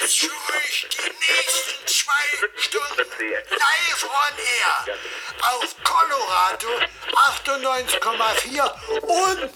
[0.00, 2.26] jetzt für euch die nächsten zwei
[2.56, 3.06] Stunden
[3.50, 4.94] live on air
[5.52, 6.68] auf Colorado
[8.40, 8.70] 98,4
[9.02, 9.50] und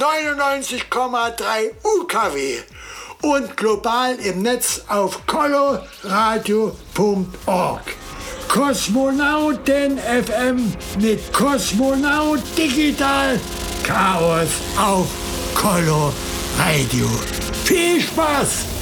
[0.00, 2.62] 99,3 UKW
[3.22, 7.82] und global im Netz auf coloradio.org.
[8.48, 13.40] Kosmonauten FM mit Kosmonaut Digital
[13.84, 14.48] Chaos
[14.78, 15.06] auf
[15.54, 16.12] Colo
[16.58, 17.08] Radio.
[17.64, 18.77] Viel Spaß!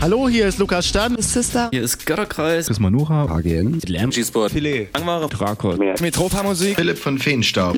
[0.00, 1.20] Hallo, hier ist Lukas Stan.
[1.20, 1.70] Sister.
[1.72, 2.66] Hier ist Götterkreis.
[2.66, 3.24] Das ist Manuha.
[3.24, 3.80] AGN.
[3.84, 4.52] Lärmschießsport.
[4.52, 4.88] Filet.
[4.94, 5.28] Langware.
[5.28, 5.76] Drakos.
[5.76, 6.76] Metropa-Musik.
[6.76, 7.74] Philipp von Feenstaub.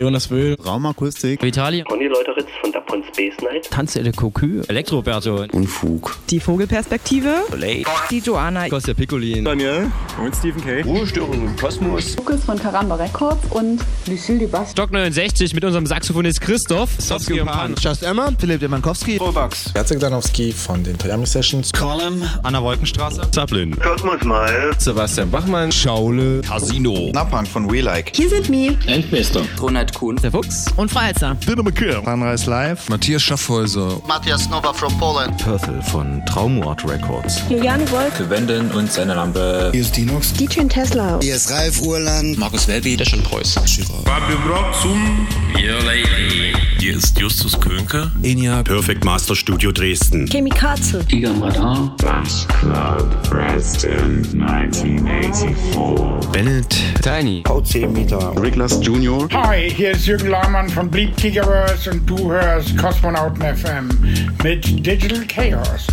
[0.00, 0.56] Jonas Wöhl.
[0.64, 1.42] Raumakustik.
[1.42, 1.82] Vitali.
[1.82, 3.70] Conny Leuteritz von Dapon Space Night.
[3.70, 4.62] Tanze de Cocu.
[4.68, 5.44] Elektroberto.
[5.52, 6.16] Unfug.
[6.28, 7.34] Die Vogelperspektive.
[8.10, 8.68] Die Joanna.
[8.68, 9.44] Kostja Piccolin.
[9.44, 9.90] Daniel.
[10.22, 10.82] Und Stephen K.
[10.82, 12.16] Ruhestörung im Kosmos.
[12.16, 14.72] Lukas von Karamba Records und Lucille Dubas.
[14.72, 16.90] Stock 69 mit unserem Saxophonist Christoph.
[16.98, 17.74] Sofsky und Pan.
[17.80, 18.32] Just Emma.
[18.38, 19.18] Philipp Demankowski.
[19.18, 19.72] Robax.
[19.74, 21.72] Jacek Danowski von den Toyami Sessions.
[21.72, 22.28] Colin.
[22.42, 23.30] Anna Wolkenstraße.
[23.30, 23.78] Zaplin.
[23.78, 24.72] Kosmos Mal.
[24.78, 25.70] Sebastian Bachmann.
[25.70, 26.40] Schaule.
[26.40, 27.10] Casino.
[27.12, 28.16] Nappan von We Like.
[28.16, 28.76] Hier sind Mi.
[29.60, 30.16] Ronald Kuhn.
[30.16, 30.66] Der Fuchs.
[30.76, 31.36] Und Freizer.
[31.46, 32.02] Dynamo Kill.
[32.04, 32.79] Sunrise Live.
[32.88, 34.00] Matthias Schaffhäuser.
[34.06, 35.36] Matthias Nova from Poland.
[35.38, 37.42] Purple von Traumort Records.
[37.48, 38.14] Juliane Wolf.
[38.14, 39.70] Für Wenden und seine Lampe.
[39.72, 40.32] Hier ist Dinox.
[40.32, 41.18] DJ Tesla.
[41.20, 42.38] Hier ist Ralf Urland.
[42.38, 42.96] Markus Welby.
[42.96, 43.54] Der schon Preuß.
[44.04, 45.26] Fabio Brock zum.
[46.78, 48.10] Hier ist Justus Könke.
[48.22, 48.62] Enya.
[48.62, 50.26] Perfect Master Studio Dresden.
[50.26, 51.04] Chemikaze.
[51.98, 56.30] Bass Club Preston 1984.
[56.32, 56.76] Bennett.
[57.02, 57.42] Tiny.
[57.46, 58.32] VC Meter.
[58.40, 59.28] Riglas Junior.
[59.32, 63.88] Hi, hier ist Jürgen Lahmann von Bleep Gigaverse und du hörst Kosmonauten FM
[64.42, 65.86] mit Digital Chaos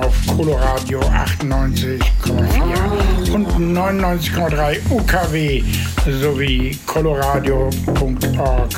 [0.00, 5.62] auf Coloradio 98,4 und 99,3 UKW
[6.20, 8.70] sowie coloradio.org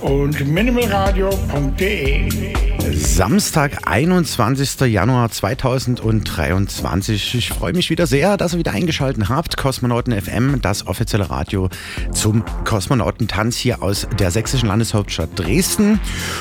[0.00, 2.66] und minimalradio.de.
[2.92, 4.92] Samstag, 21.
[4.92, 7.34] Januar 2023.
[7.34, 9.56] Ich freue mich wieder sehr, dass ihr wieder eingeschaltet habt.
[9.56, 11.68] Kosmonauten FM, das offizielle Radio
[12.12, 16.00] zum Kosmonautentanz hier aus der sächsischen Landeshauptstadt Dresden.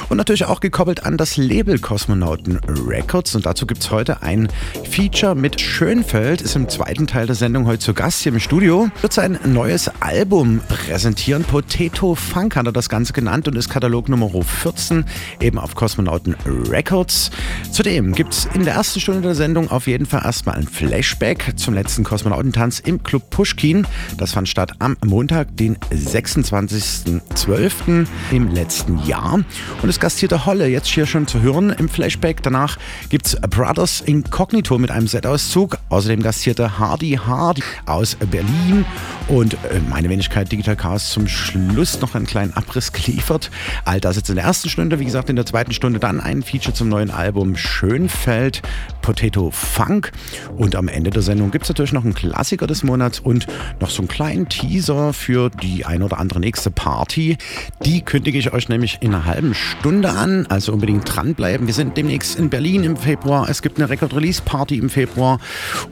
[0.09, 3.35] Und natürlich auch gekoppelt an das Label Kosmonauten Records.
[3.35, 4.47] Und dazu gibt es heute ein
[4.89, 6.41] Feature mit Schönfeld.
[6.41, 8.89] Ist im zweiten Teil der Sendung heute zu Gast hier im Studio.
[9.01, 11.43] Wird sein neues Album präsentieren.
[11.43, 15.05] Potato Funk hat er das Ganze genannt und ist Katalog Nummer 14
[15.39, 16.35] eben auf Kosmonauten
[16.69, 17.29] Records.
[17.71, 21.53] Zudem gibt es in der ersten Stunde der Sendung auf jeden Fall erstmal ein Flashback
[21.55, 23.85] zum letzten Kosmonautentanz im Club Pushkin.
[24.17, 28.07] Das fand statt am Montag, den 26.12.
[28.31, 29.43] im letzten Jahr.
[29.81, 32.41] Und es gastierte Holle jetzt hier schon zu hören im Flashback.
[32.43, 32.77] Danach
[33.09, 35.77] gibt es Brothers Incognito mit einem Set-Auszug.
[35.89, 38.85] Außerdem gastierte Hardy Hard aus Berlin
[39.27, 43.34] und äh, meine Wenigkeit Digital Chaos zum Schluss noch einen kleinen Abriss geliefert.
[43.83, 46.43] All das jetzt in der ersten Stunde, wie gesagt, in der zweiten Stunde dann ein
[46.43, 48.61] Feature zum neuen Album Schönfeld,
[49.01, 50.11] Potato Funk.
[50.57, 53.47] Und am Ende der Sendung gibt es natürlich noch einen Klassiker des Monats und
[53.79, 57.37] noch so einen kleinen Teaser für die ein oder andere nächste Party.
[57.83, 61.67] Die kündige ich euch nämlich in einer halben Stunde an, also unbedingt dranbleiben.
[61.67, 63.49] Wir sind demnächst in Berlin im Februar.
[63.49, 65.39] Es gibt eine Record-Release-Party im Februar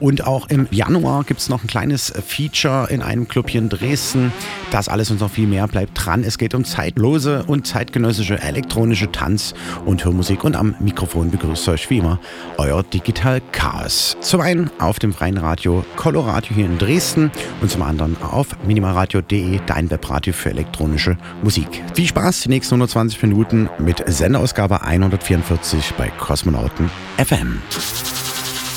[0.00, 3.68] und auch im Januar gibt es noch ein kleines Feature in einem Club hier in
[3.68, 4.32] Dresden.
[4.70, 6.24] Das alles und noch viel mehr bleibt dran.
[6.24, 11.90] Es geht um zeitlose und zeitgenössische elektronische Tanz- und Hörmusik und am Mikrofon begrüßt euch
[11.90, 12.18] wie immer
[12.56, 14.16] euer Digital Chaos.
[14.20, 17.30] Zum einen auf dem freien Radio Coloradio hier in Dresden
[17.60, 21.82] und zum anderen auf minimalradio.de, dein Webradio für elektronische Musik.
[21.94, 27.60] Viel Spaß die nächsten 120 Minuten mit Senderausgabe 144 bei Kosmonauten FM.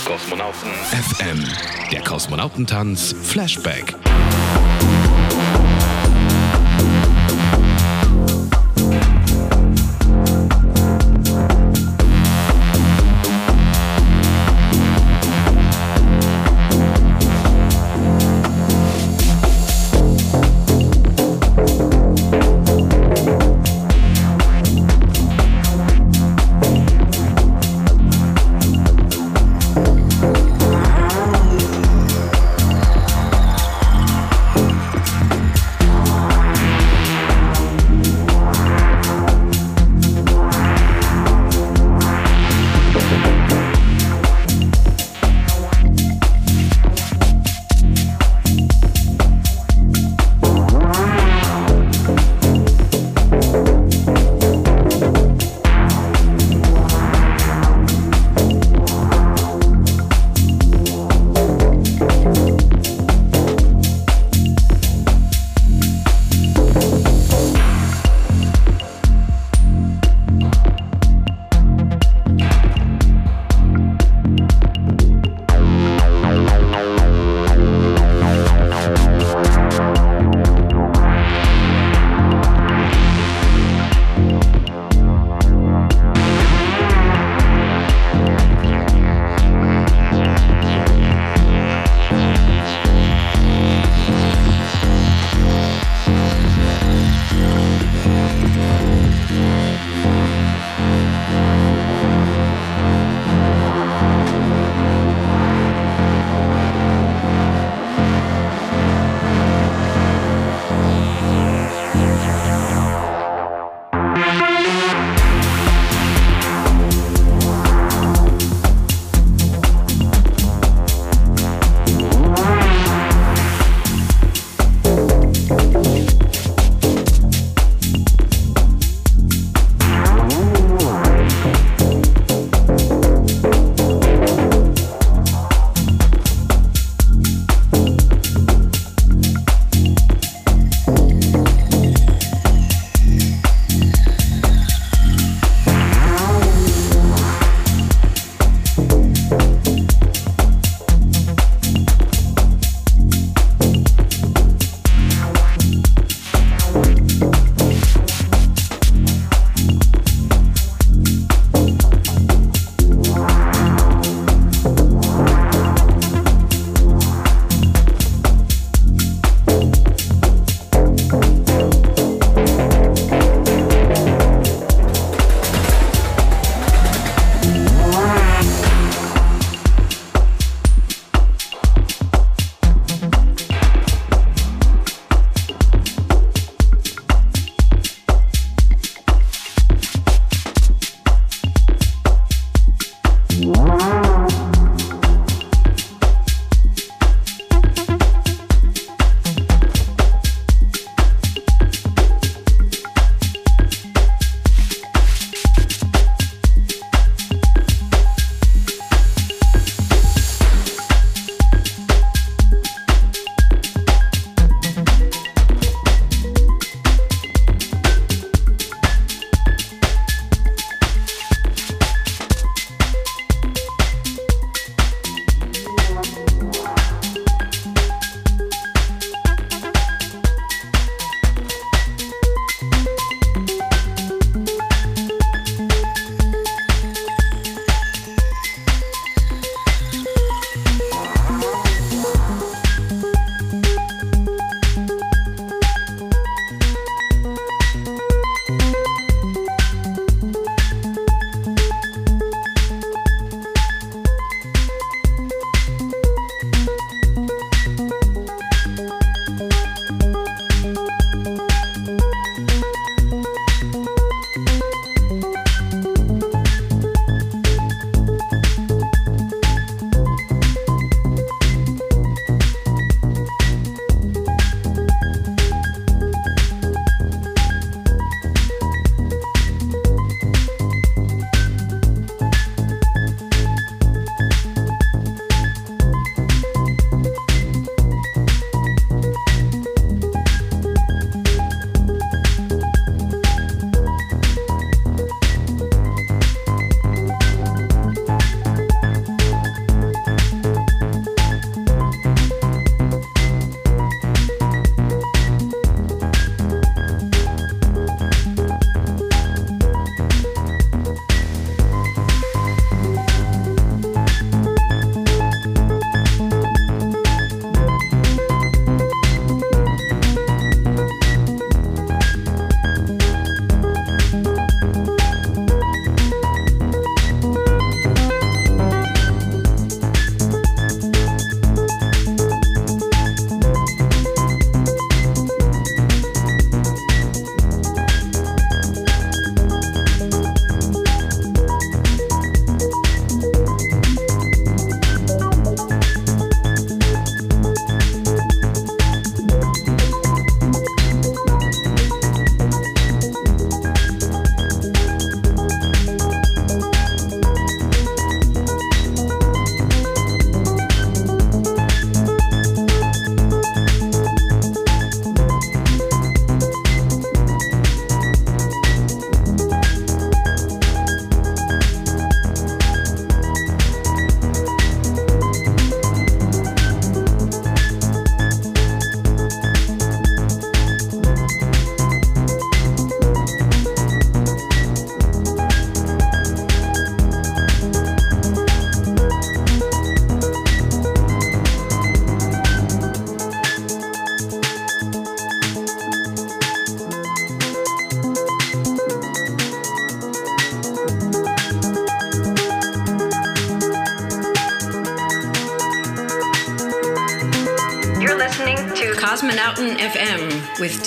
[0.06, 1.44] Kosmonauten FM.
[1.92, 3.96] Der Kosmonautentanz Flashback.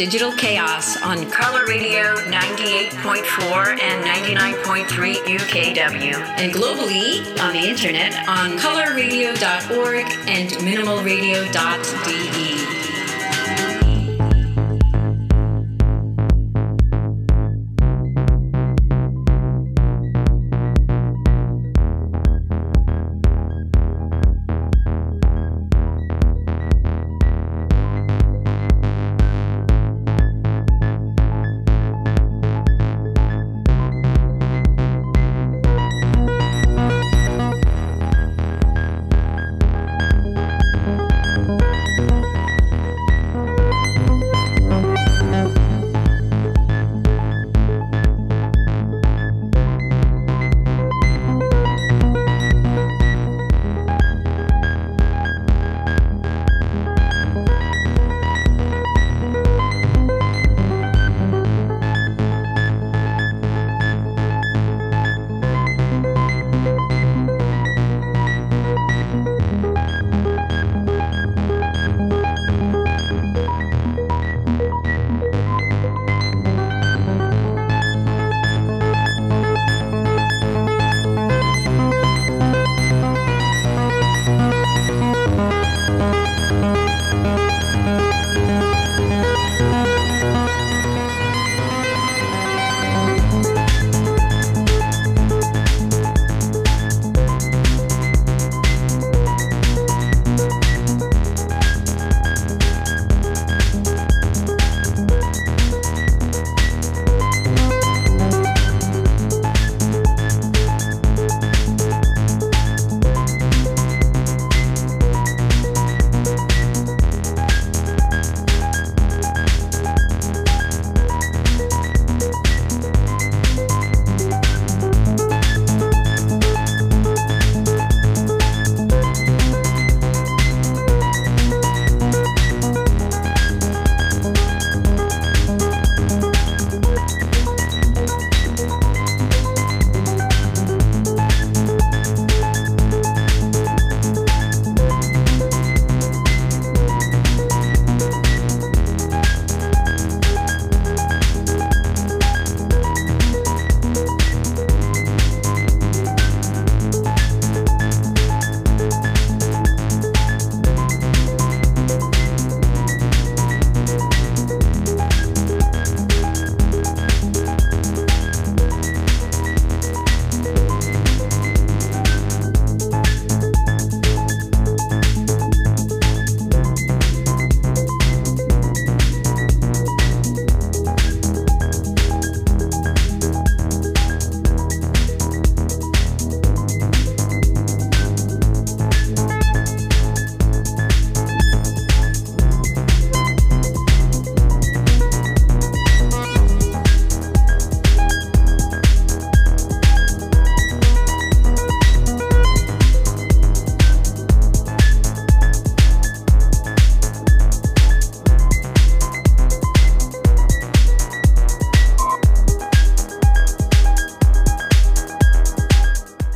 [0.00, 6.14] Digital Chaos on Color Radio 98.4 and 99.3 UKW.
[6.38, 12.50] And globally on the internet on colorradio.org and minimalradio.de.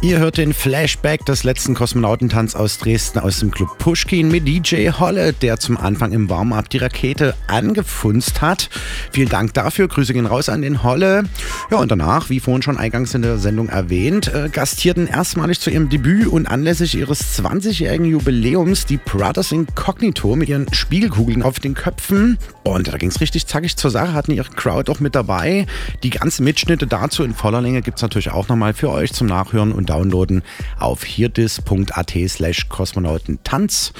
[0.05, 4.91] Ihr hört den Flashback des letzten Kosmonautentanz aus Dresden aus dem Club Pushkin mit DJ
[4.91, 8.69] Holle, der zum Anfang im Warm-up die Rakete angefunzt hat.
[9.13, 9.89] Vielen Dank dafür.
[9.89, 11.25] Grüße gehen raus an den Holle.
[11.71, 15.71] Ja, und danach, wie vorhin schon eingangs in der Sendung erwähnt, äh, gastierten erstmalig zu
[15.71, 21.75] ihrem Debüt und anlässlich ihres 20-jährigen Jubiläums die Brothers Incognito mit ihren Spiegelkugeln auf den
[21.75, 22.39] Köpfen.
[22.65, 25.67] Und da ging es richtig zackig zur Sache, hatten ihre Crowd auch mit dabei.
[26.03, 29.27] Die ganzen Mitschnitte dazu in voller Länge gibt es natürlich auch nochmal für euch zum
[29.27, 30.43] Nachhören und downloaden
[30.79, 33.95] auf hirdis.at slash kosmonautentanz.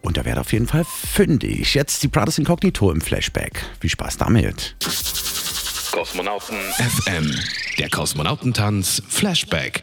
[0.00, 1.74] Und da werdet auf jeden Fall fündig.
[1.74, 3.64] Jetzt die Brothers Incognito im Flashback.
[3.80, 4.76] Viel Spaß damit.
[6.12, 7.34] Kosmonauten FM,
[7.78, 9.81] der Kosmonautentanz Flashback.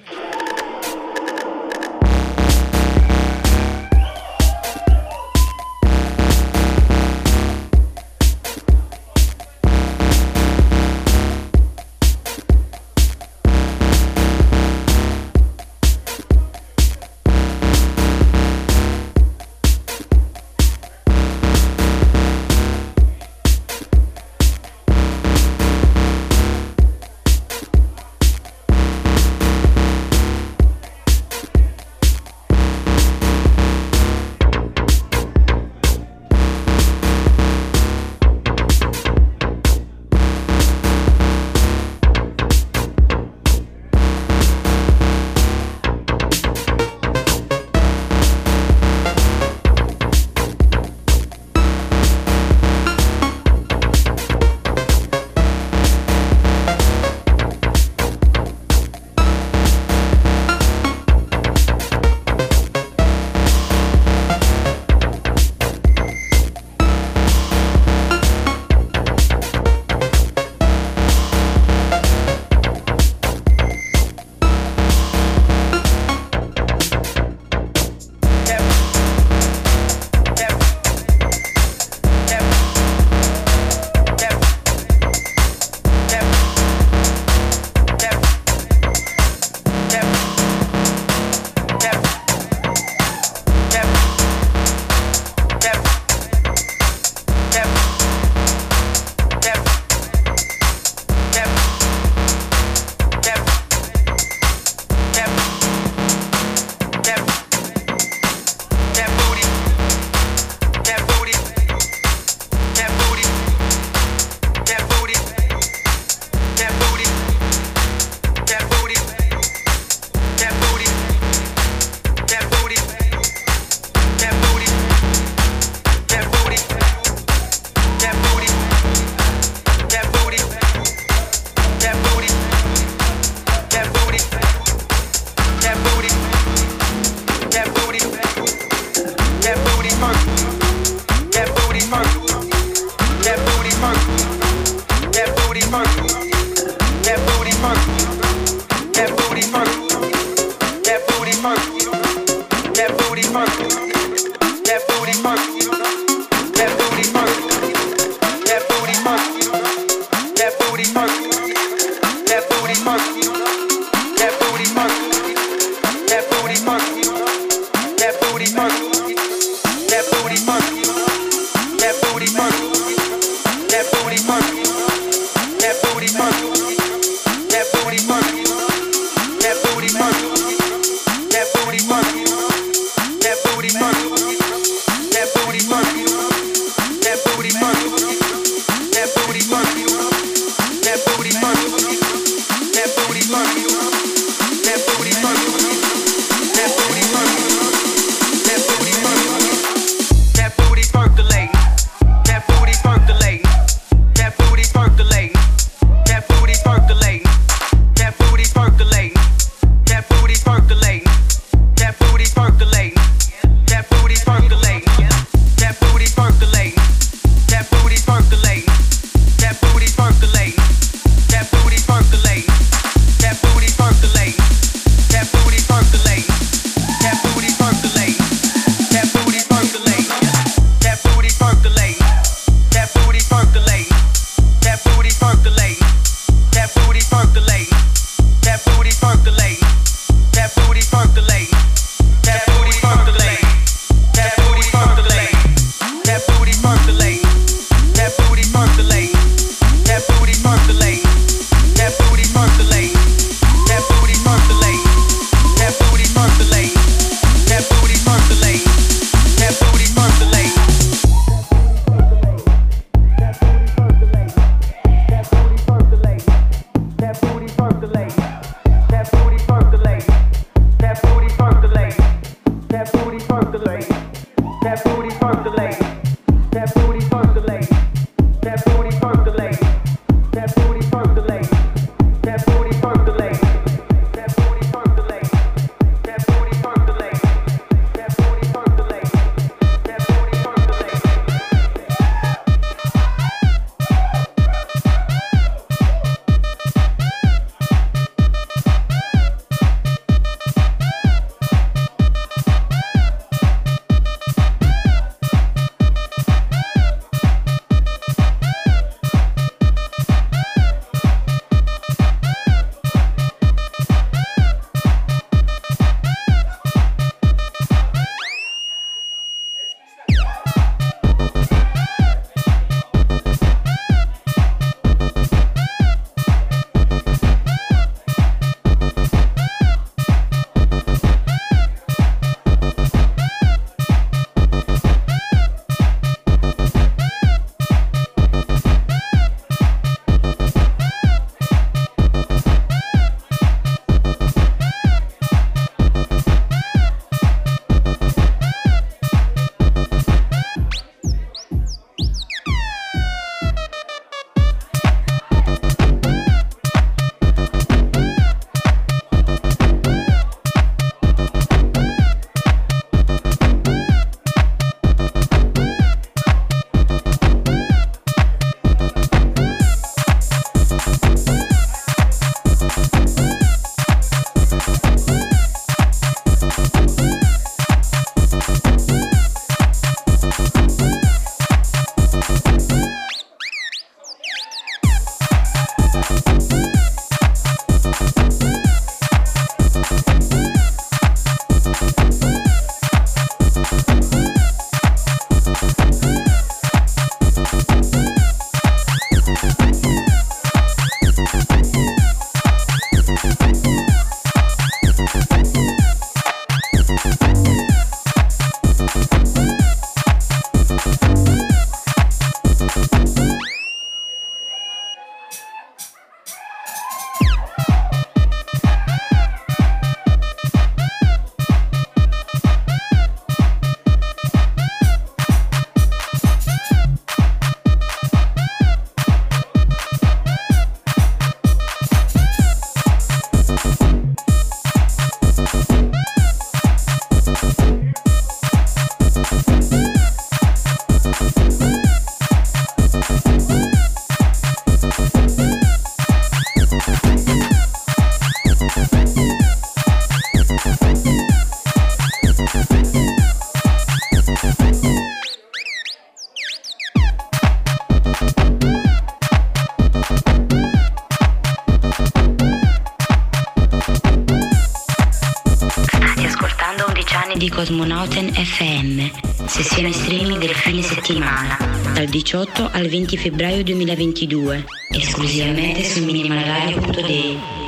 [468.49, 469.11] FM,
[469.45, 471.55] sessione streaming del fine settimana,
[471.93, 477.58] dal 18 al 20 febbraio 2022, esclusivamente su minimalradio.de.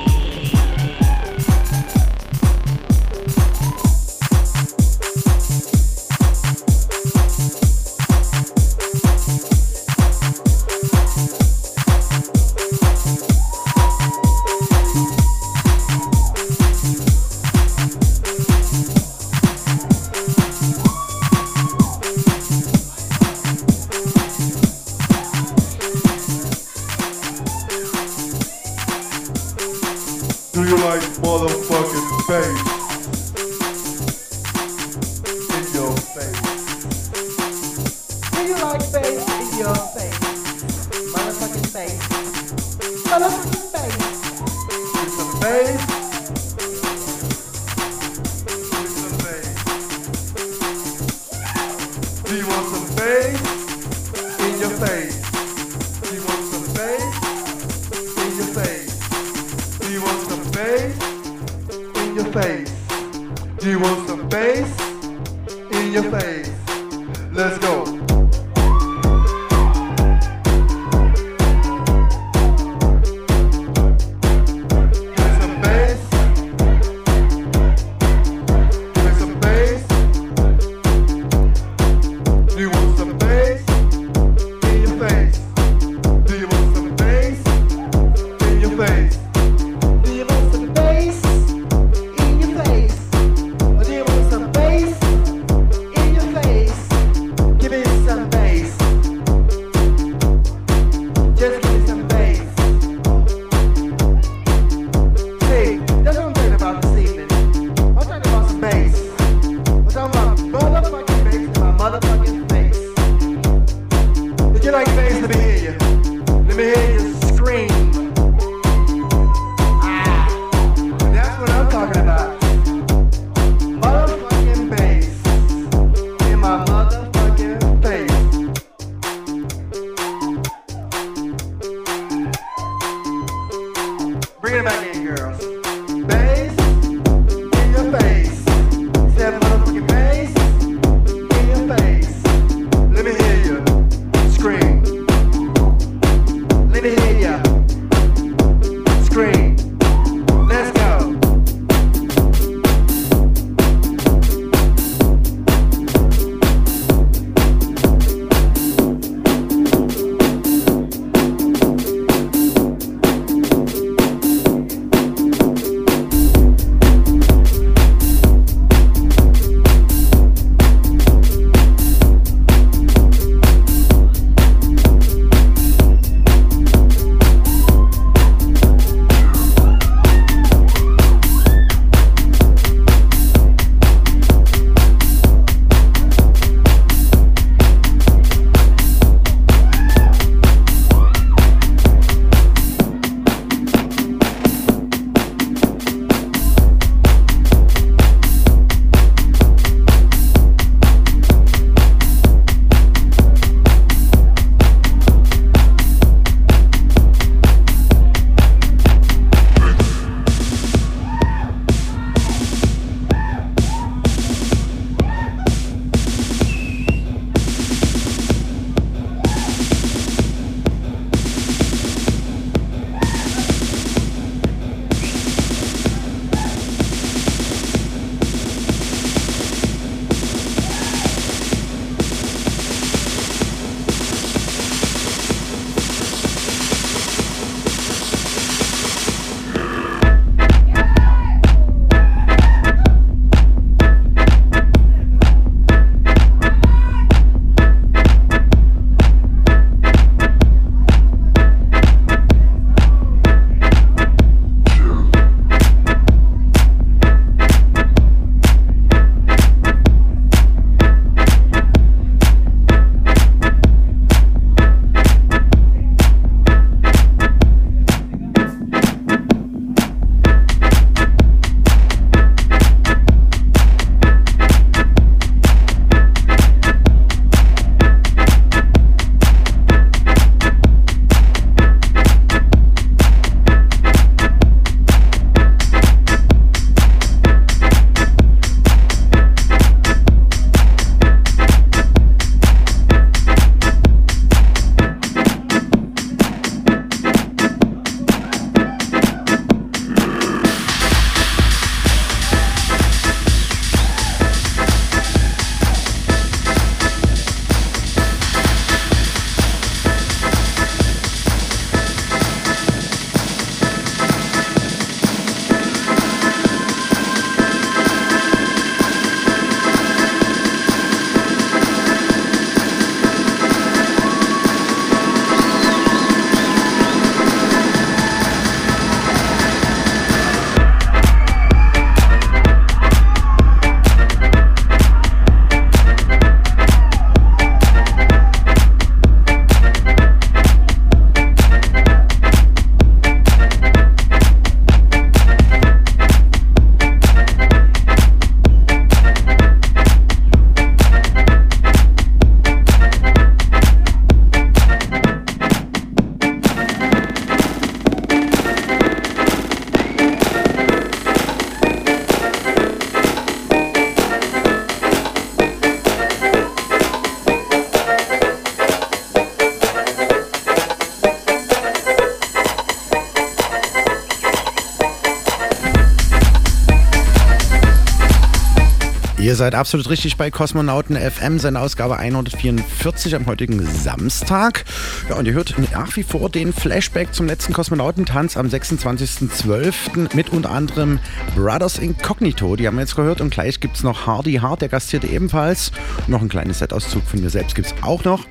[379.41, 384.65] seid absolut richtig bei Kosmonauten FM, seine Ausgabe 144 am heutigen Samstag.
[385.10, 390.15] Ja, und ihr hört nach wie vor den Flashback zum letzten Kosmonautentanz am 26.12.
[390.15, 390.99] mit unter anderem
[391.36, 392.56] Brothers Incognito.
[392.56, 393.19] Die haben wir jetzt gehört.
[393.19, 395.71] Und gleich gibt es noch Hardy Hart, der gastierte ebenfalls.
[396.06, 398.25] Noch ein kleines Setauszug von mir selbst gibt es auch noch.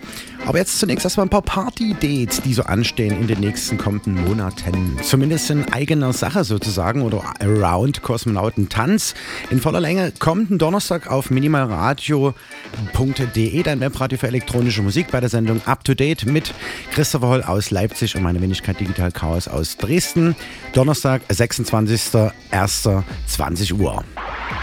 [0.50, 4.98] Aber jetzt zunächst erstmal ein paar Party-Dates, die so anstehen in den nächsten kommenden Monaten.
[5.00, 9.14] Zumindest in eigener Sache sozusagen oder around Kosmonautentanz.
[9.50, 15.62] In voller Länge kommenden Donnerstag auf minimalradio.de, dein Webradio für elektronische Musik bei der Sendung
[15.66, 16.52] Up to Date mit
[16.94, 20.34] Christopher Holl aus Leipzig und meine Wenigkeit Digital Chaos aus Dresden.
[20.72, 24.02] Donnerstag, 26.01.20 Uhr.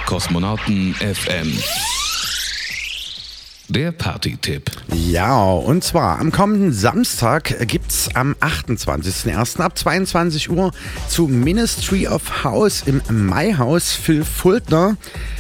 [0.05, 1.57] Kosmonauten FM.
[3.69, 4.71] Der Party-Tipp.
[4.93, 9.59] Ja, und zwar am kommenden Samstag gibt es am 28.01.
[9.59, 10.71] ab 22 Uhr
[11.09, 14.95] zu Ministry of House im Maihaus Phil Fultner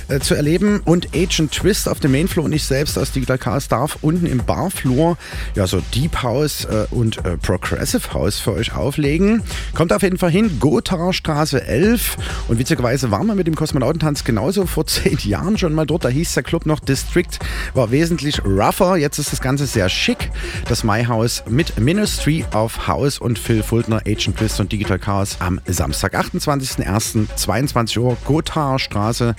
[0.07, 3.67] äh, zu erleben und Agent Twist auf dem Mainfloor und ich selbst aus Digital Cars
[3.67, 5.17] darf unten im Barflur
[5.55, 9.43] ja so Deep House äh, und äh, Progressive House für euch auflegen.
[9.73, 12.17] Kommt auf jeden Fall hin, Gotharer Straße 11
[12.47, 16.05] und witzigerweise waren wir mit dem Kosmonautentanz genauso vor zehn Jahren schon mal dort.
[16.05, 17.39] Da hieß der Club noch District,
[17.73, 18.97] war wesentlich rougher.
[18.97, 20.31] Jetzt ist das Ganze sehr schick.
[20.67, 25.37] Das My House mit Ministry of House und Phil Fultner, Agent Twist und Digital Cars
[25.39, 27.27] am Samstag, 28.01.
[27.35, 29.35] 22 Uhr, Gotharer Straße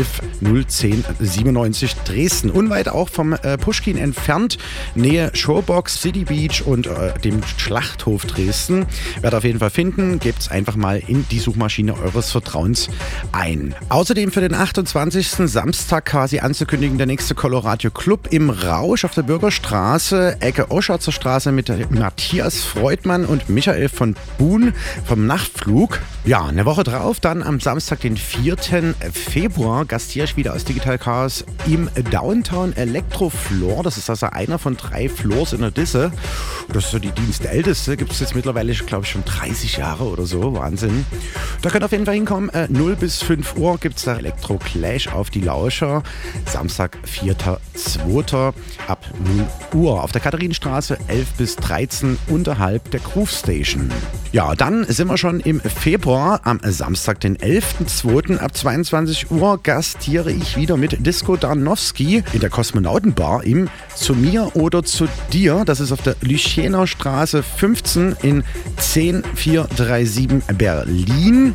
[0.00, 0.20] 11.
[0.68, 2.50] 010 97 Dresden.
[2.50, 4.56] Unweit auch vom äh, Pushkin entfernt,
[4.94, 8.86] Nähe Showbox, City Beach und äh, dem Schlachthof Dresden.
[9.20, 10.18] Werdet auf jeden Fall finden.
[10.18, 12.88] Gebt es einfach mal in die Suchmaschine eures Vertrauens
[13.32, 13.74] ein.
[13.90, 15.28] Außerdem für den 28.
[15.50, 21.52] Samstag quasi anzukündigen, der nächste Colorado Club im Rausch auf der Bürgerstraße, Ecke Oschatzer Straße
[21.52, 24.72] mit Matthias Freudmann und Michael von Buhn
[25.04, 26.00] vom Nachtflug.
[26.24, 28.56] Ja, eine Woche drauf, dann am Samstag, den 4.
[29.12, 33.82] Februar, gastiere ich wieder aus Digital Chaos im Downtown Electrofloor.
[33.82, 36.12] Das ist also einer von drei Floors in der Disse.
[36.72, 37.96] Das ist so die dienstälteste.
[37.96, 40.54] Gibt es jetzt mittlerweile, glaube ich, schon 30 Jahre oder so.
[40.54, 41.04] Wahnsinn.
[41.60, 42.50] Da könnt ihr auf jeden Fall hinkommen.
[42.50, 46.04] Äh, 0 bis 5 Uhr gibt es da Elektro Clash auf die Lauscher.
[46.46, 48.52] Samstag, 4.2.
[48.86, 49.04] ab
[49.72, 50.04] 0 Uhr.
[50.04, 53.90] Auf der Katharinenstraße 11 bis 13 unterhalb der Groove Station.
[54.30, 56.42] Ja, dann sind wir schon im Februar.
[56.44, 58.38] Am Samstag, den 11.2.
[58.38, 64.54] ab 22 Uhr gastiere ich wieder mit Disco Darnowski in der Kosmonautenbar im Zu mir
[64.54, 65.62] oder zu dir.
[65.64, 68.44] Das ist auf der Lüchener Straße 15 in
[68.76, 71.54] 10437 Berlin.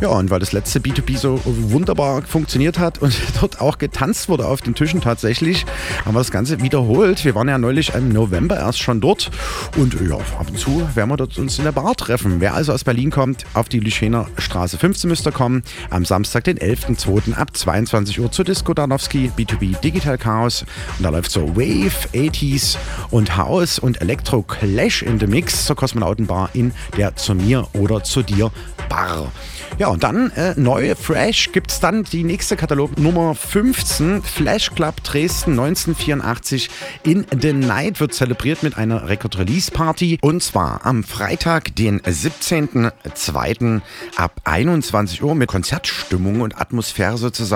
[0.00, 4.46] Ja, und weil das letzte B2B so wunderbar funktioniert hat und dort auch getanzt wurde
[4.46, 5.66] auf den Tischen tatsächlich,
[6.04, 7.24] haben wir das Ganze wiederholt.
[7.24, 9.32] Wir waren ja neulich im November erst schon dort
[9.76, 12.40] und ja, ab und zu werden wir dort uns in der Bar treffen.
[12.40, 15.64] Wer also aus Berlin kommt, auf die Lüchener Straße 15 müsste kommen.
[15.90, 17.34] Am Samstag, den 11.02.
[17.34, 20.66] ab 22 Uhr zu Disco Danowski, B2B Digital Chaos.
[20.98, 22.76] Und da läuft so Wave, 80s
[23.10, 28.04] und House und Electro Clash in the Mix zur Kosmonautenbar in der Zu mir oder
[28.04, 28.50] zu dir
[28.90, 29.32] Bar.
[29.78, 34.70] Ja, und dann äh, neu, fresh, gibt es dann die nächste Katalog Nummer 15, Flash
[34.70, 36.70] Club Dresden 1984
[37.02, 42.00] in the Night wird zelebriert mit einer Record Release Party und zwar am Freitag, den
[42.02, 43.80] 17.02.
[44.16, 47.53] ab 21 Uhr mit Konzertstimmung und Atmosphäre sozusagen.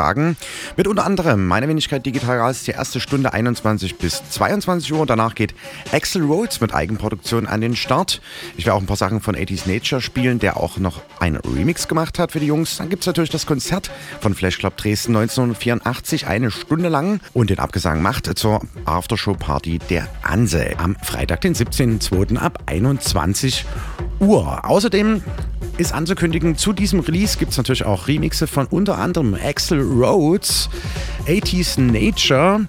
[0.76, 5.06] Mit unter anderem meine Wenigkeit Digital Gas, die erste Stunde 21 bis 22 Uhr.
[5.06, 5.56] Danach geht
[5.90, 8.20] Axel Rhodes mit Eigenproduktion an den Start.
[8.56, 11.88] Ich werde auch ein paar Sachen von 80s Nature spielen, der auch noch einen Remix
[11.88, 12.76] gemacht hat für die Jungs.
[12.76, 17.18] Dann gibt es natürlich das Konzert von Flash Club Dresden 1984, eine Stunde lang.
[17.32, 22.36] Und den Abgesang macht zur Aftershow-Party der Anse am Freitag, den 17.02.
[22.36, 23.64] ab 21
[24.20, 24.64] Uhr.
[24.64, 25.22] Außerdem
[25.78, 30.68] ist anzukündigen, zu diesem Release gibt es natürlich auch Remixe von unter anderem Axel Rhodes,
[31.26, 32.66] 80s Nature,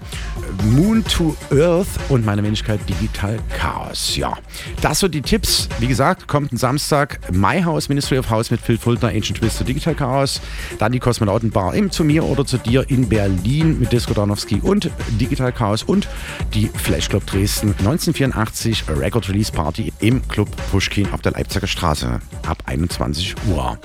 [0.76, 4.15] Moon to Earth und meine Wenigkeit Digital Chaos.
[4.15, 4.38] Ja,
[4.82, 5.69] das sind die Tipps.
[5.80, 9.58] Wie gesagt, kommt ein Samstag My House, Ministry of House mit Phil Fultner, Ancient Twist
[9.58, 10.39] zu Digital Chaos.
[10.78, 14.91] Dann die Kosmonautenbar im Zu mir oder zu dir in Berlin mit Disco Danowski und
[15.19, 16.08] Digital Chaos und
[16.54, 22.19] die Flash Club Dresden 1984 Record Release Party im Club Pushkin auf der Leipziger Straße
[22.45, 23.78] ab 21 Uhr.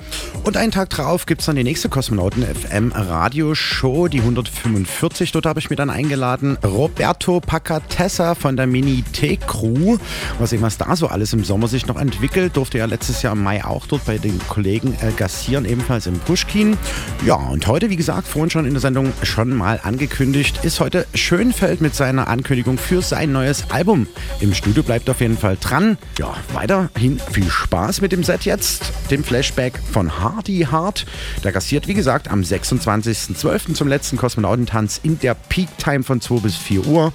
[0.43, 5.31] Und einen Tag drauf gibt es dann die nächste Kosmonauten FM Radioshow, die 145.
[5.31, 9.97] Dort habe ich mir dann eingeladen Roberto Pacatessa von der Mini T-Crew.
[10.37, 12.57] Mal sehen, was da so alles im Sommer sich noch entwickelt.
[12.57, 16.19] Durfte ja letztes Jahr im Mai auch dort bei den Kollegen äh, gastieren, ebenfalls im
[16.19, 16.77] Pushkin.
[17.25, 21.07] Ja, und heute, wie gesagt, vorhin schon in der Sendung schon mal angekündigt, ist heute
[21.13, 24.07] Schönfeld mit seiner Ankündigung für sein neues Album.
[24.41, 25.97] Im Studio bleibt auf jeden Fall dran.
[26.19, 31.05] Ja, weiterhin viel Spaß mit dem Set jetzt, dem Flashback von Hardy Hart.
[31.43, 33.73] Der gastiert, wie gesagt, am 26.12.
[33.73, 37.13] zum letzten Kosmonauten Kosmonautentanz in der Peak Time von 2 bis 4 Uhr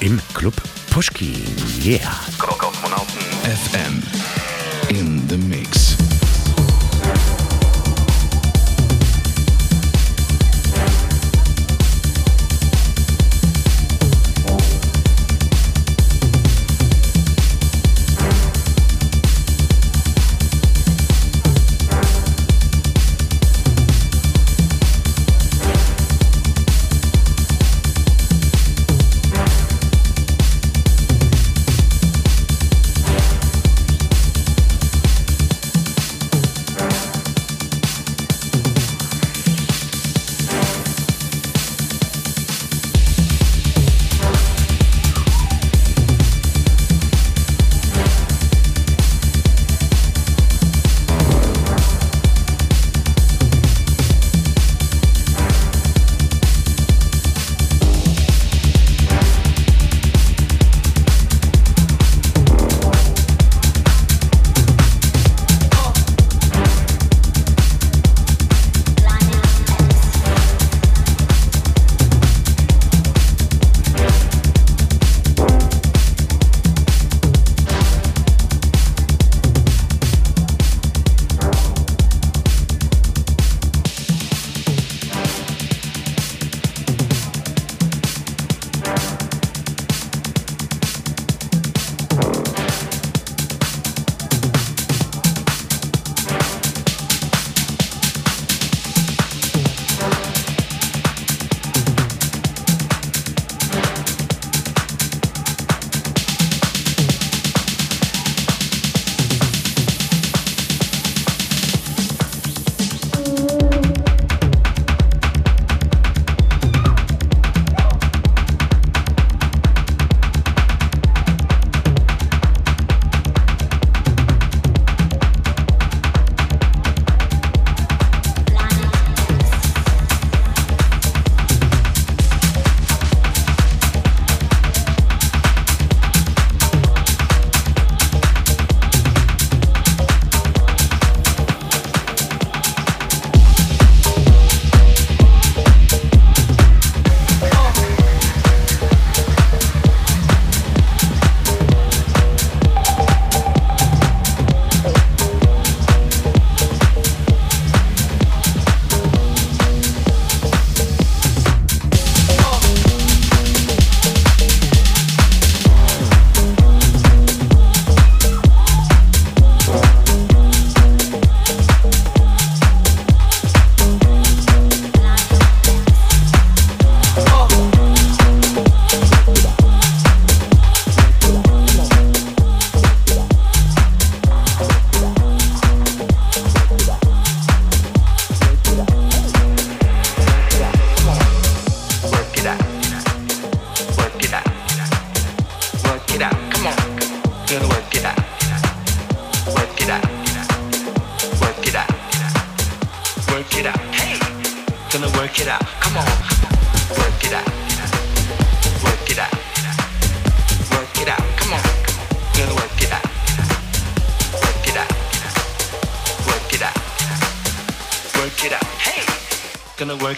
[0.00, 0.54] im Club
[0.90, 1.34] Pushkin.
[1.84, 2.00] Yeah.
[2.38, 4.02] Kosmonauten FM
[4.88, 5.91] in the mix.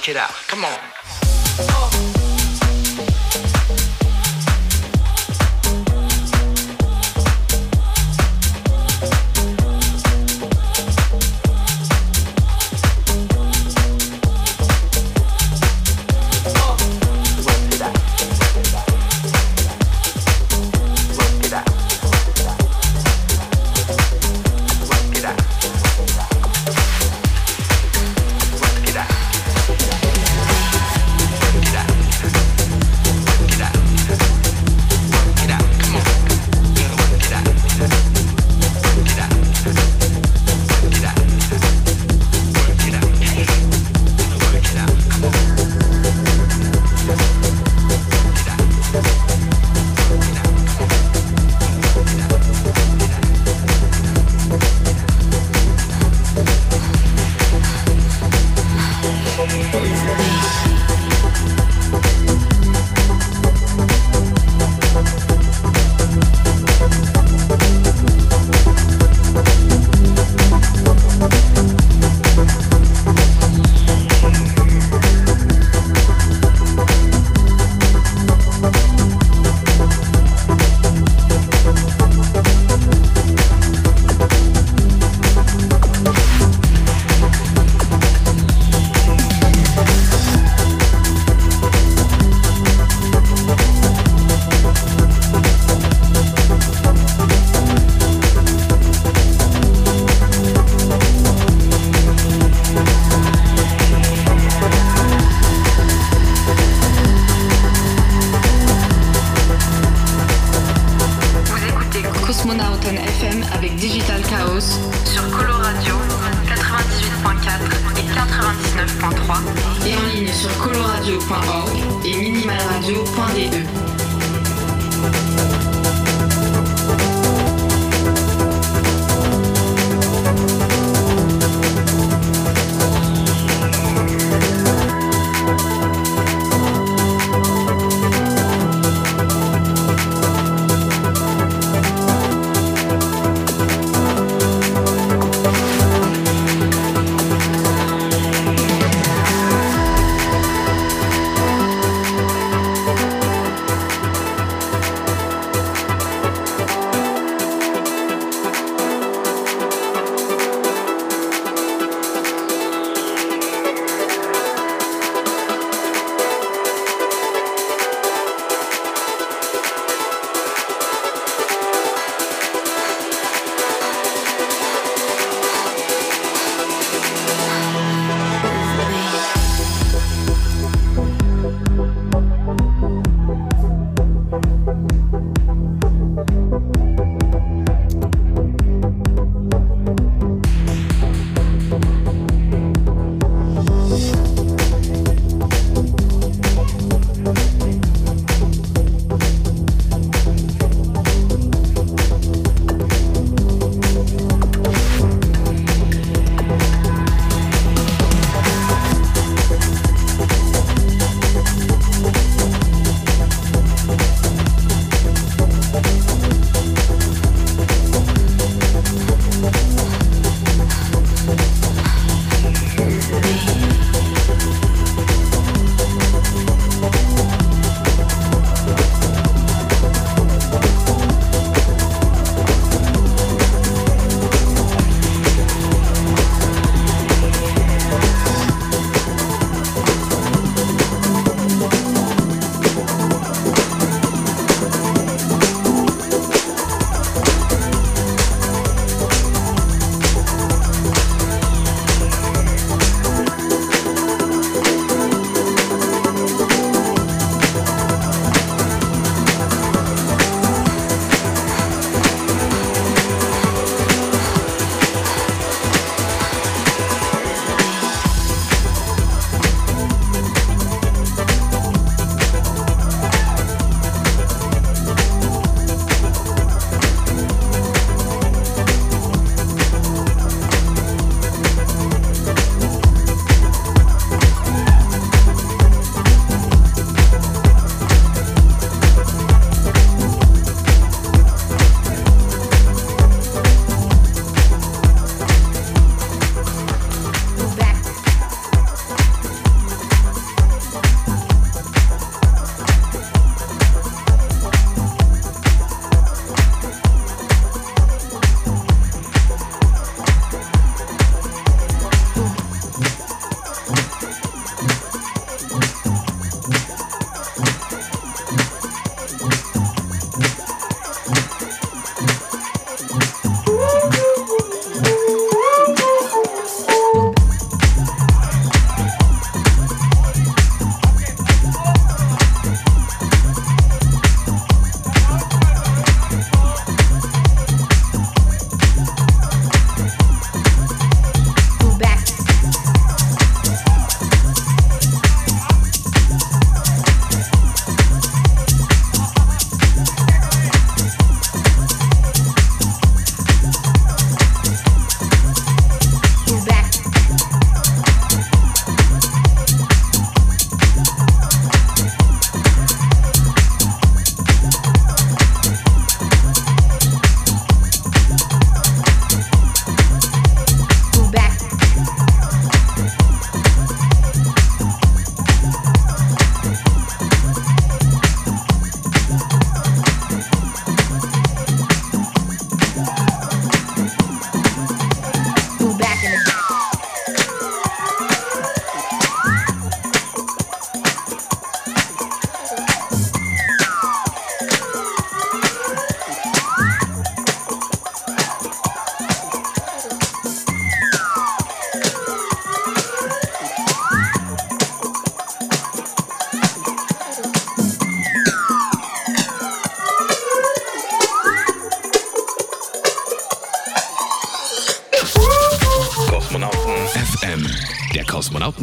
[0.05, 0.35] Check it out.
[0.49, 0.94] Come on.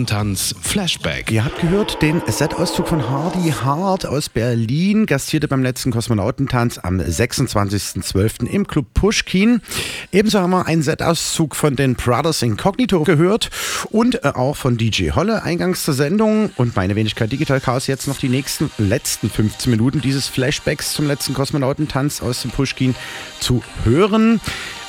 [0.01, 1.31] Kosmonautentanz Flashback.
[1.31, 6.99] Ihr habt gehört den Set-Auszug von Hardy Hart aus Berlin, gastierte beim letzten Kosmonautentanz am
[6.99, 8.47] 26.12.
[8.47, 9.61] im Club Pushkin.
[10.11, 13.49] Ebenso haben wir einen Set-Auszug von den Brothers Incognito gehört
[13.91, 18.07] und äh, auch von DJ Holle eingangs zur Sendung und meine Wenigkeit Digital Chaos jetzt
[18.07, 22.95] noch die nächsten letzten 15 Minuten dieses Flashbacks zum letzten Kosmonautentanz aus dem Pushkin
[23.39, 24.41] zu hören.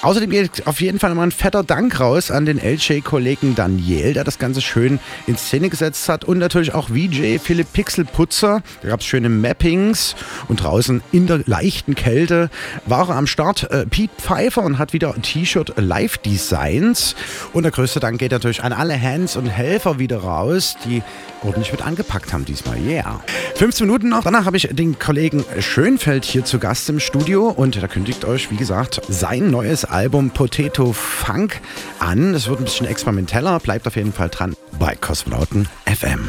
[0.03, 4.25] Außerdem geht auf jeden Fall mal ein fetter Dank raus an den LJ-Kollegen Daniel, der
[4.25, 4.99] das Ganze schön
[5.29, 6.25] in Szene gesetzt hat.
[6.25, 8.65] Und natürlich auch VJ Philipp Pixelputzer.
[8.83, 10.17] Da gab es schöne Mappings.
[10.49, 12.51] Und draußen in der leichten Kälte
[12.85, 17.15] war er am Start äh, Pete Pfeiffer und hat wieder T-Shirt Live-Designs.
[17.53, 21.03] Und der größte Dank geht natürlich an alle Hands und Helfer wieder raus, die
[21.43, 22.79] ordentlich mit angepackt haben diesmal.
[22.79, 23.21] Yeah.
[23.57, 24.23] 15 Minuten noch.
[24.23, 28.51] Danach habe ich den Kollegen Schönfeld hier zu Gast im Studio und da kündigt euch,
[28.51, 31.61] wie gesagt, sein neues Album Potato Funk
[31.99, 32.35] an.
[32.35, 33.59] Es wird ein bisschen experimenteller.
[33.61, 36.29] Bleibt auf jeden Fall dran bei Kosmonauten FM.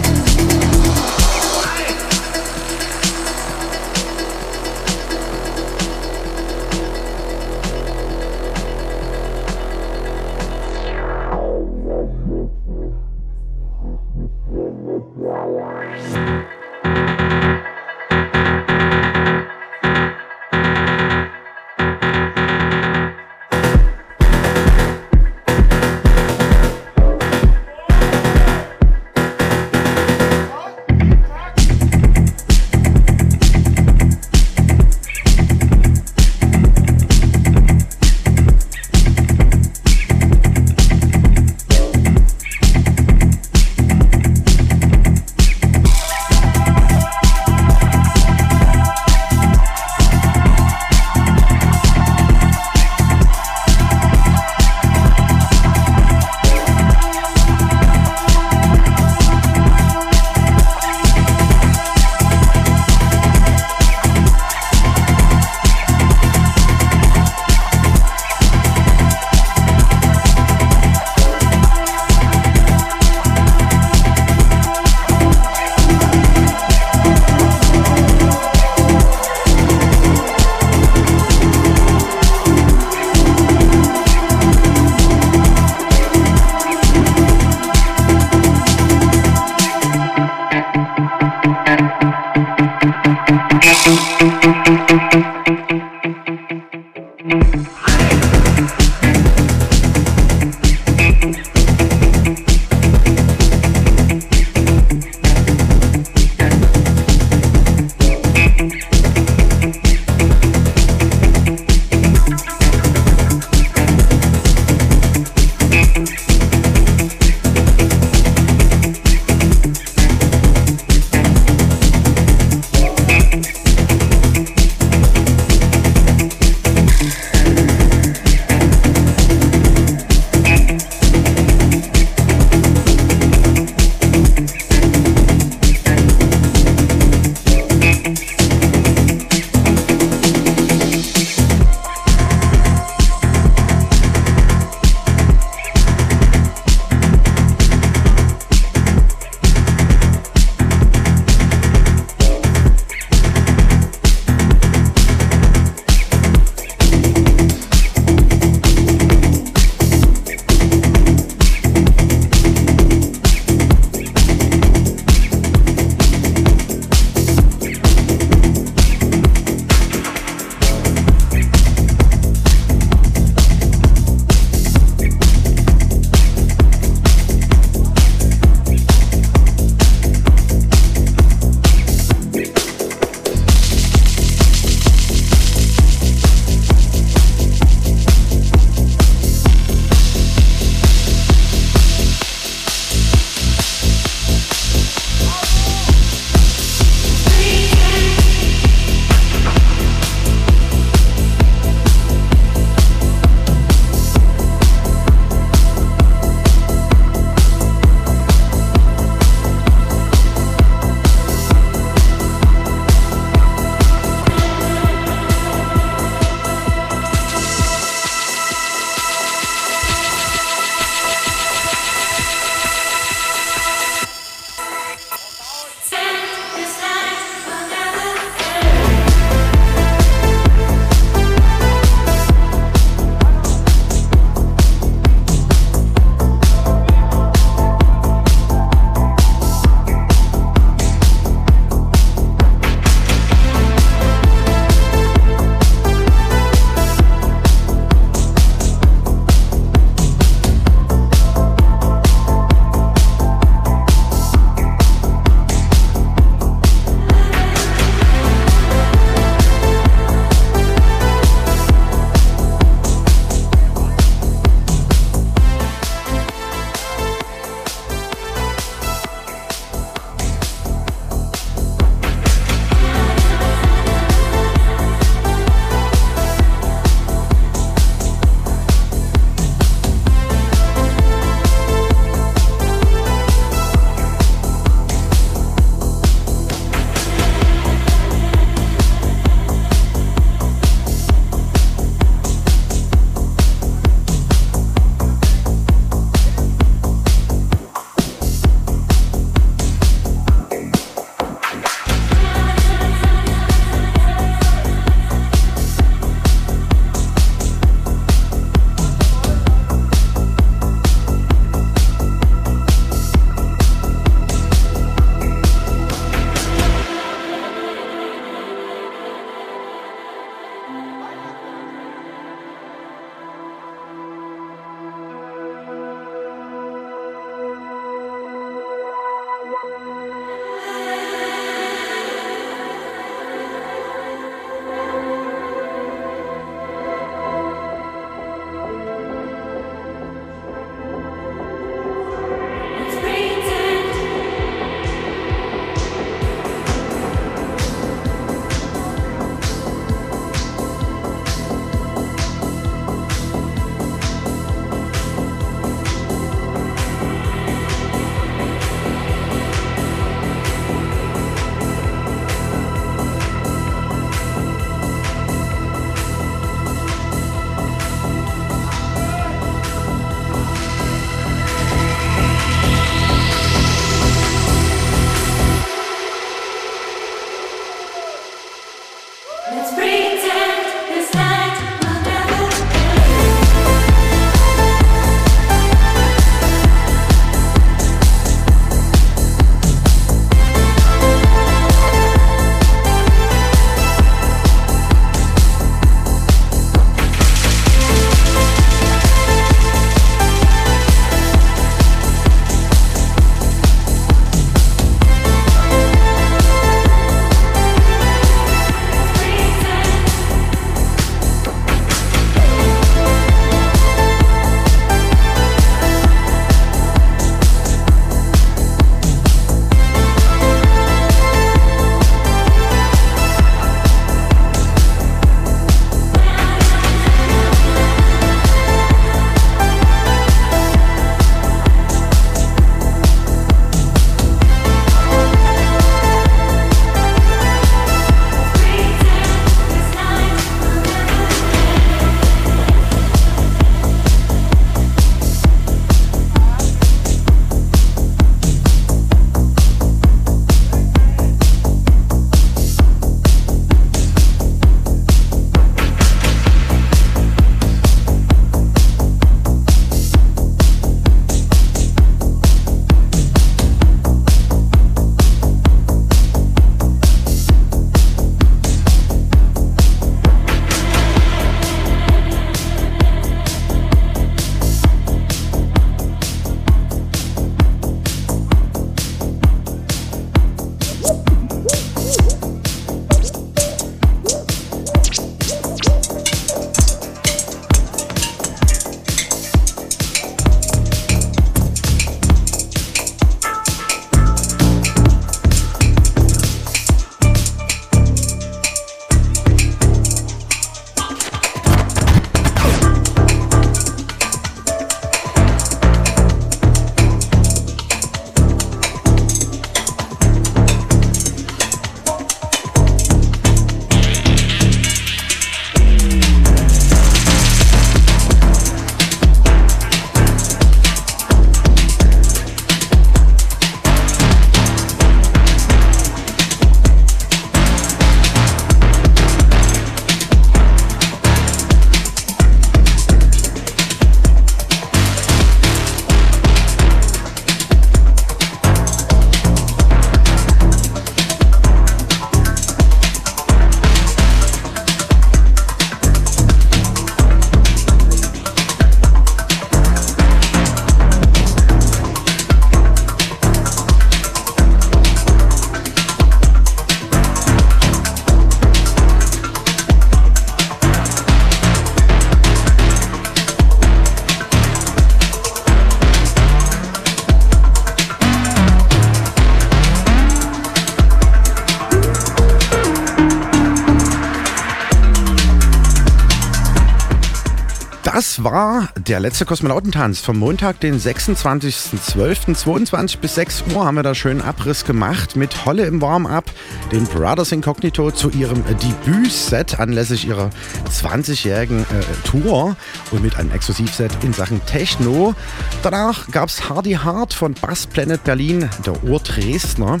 [579.08, 584.84] Der letzte Kosmonautentanz vom Montag, den 26.12.22 bis 6 Uhr haben wir da schönen Abriss
[584.84, 586.44] gemacht mit Holle im Warm-up,
[586.92, 590.50] den Brothers Incognito zu ihrem Debütset anlässlich ihrer
[590.90, 591.84] 20-jährigen äh,
[592.24, 592.76] Tour
[593.10, 595.34] und mit einem Exklusivset in Sachen Techno.
[595.82, 600.00] Danach gab es Hardy Hard von Bass Planet Berlin, der Ur Dresdner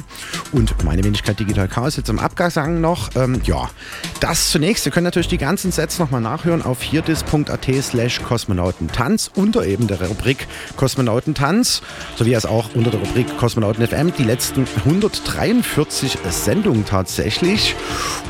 [0.52, 3.16] und meine Wenigkeit Digital Chaos jetzt im Abgesang noch.
[3.16, 3.70] Ähm, ja,
[4.20, 4.86] das zunächst.
[4.86, 10.00] Ihr könnt natürlich die ganzen Sets nochmal nachhören auf hierdis.at slash Kosmonautentanz unter eben der
[10.00, 10.46] Rubrik
[10.76, 11.82] Kosmonautentanz,
[12.16, 17.74] sowie als auch unter der Rubrik Kosmonauten FM die letzten 143 Sendungen tatsächlich.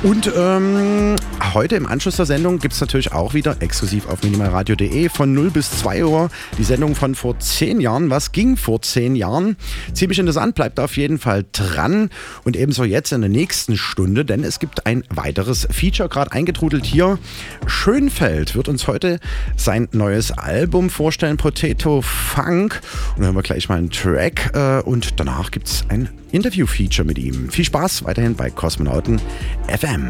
[0.02, 1.16] Und ähm,
[1.54, 5.50] heute im Anschluss der Sendung gibt es natürlich auch wieder exklusiv auf minimalradio.de von 0
[5.50, 8.10] bis 2 Uhr die Sendung von vor 10 Jahren.
[8.10, 9.56] Was ging vor 10 Jahren?
[9.92, 12.10] Ziemlich interessant, bleibt auf jeden Fall dran.
[12.44, 16.84] Und ebenso jetzt in der nächsten Stunde, denn es gibt ein weiteres Feature gerade eingetrudelt
[16.84, 17.18] hier.
[17.66, 19.20] Schönfeld wird uns heute
[19.56, 22.80] sein neues Album vorstellen, Potato Funk.
[23.10, 27.06] Und dann hören wir gleich mal einen Track äh, und danach gibt es ein Interview-Feature
[27.06, 27.50] mit ihm.
[27.50, 29.20] Viel Spaß weiterhin bei Kosmonauten
[29.68, 30.08] FM.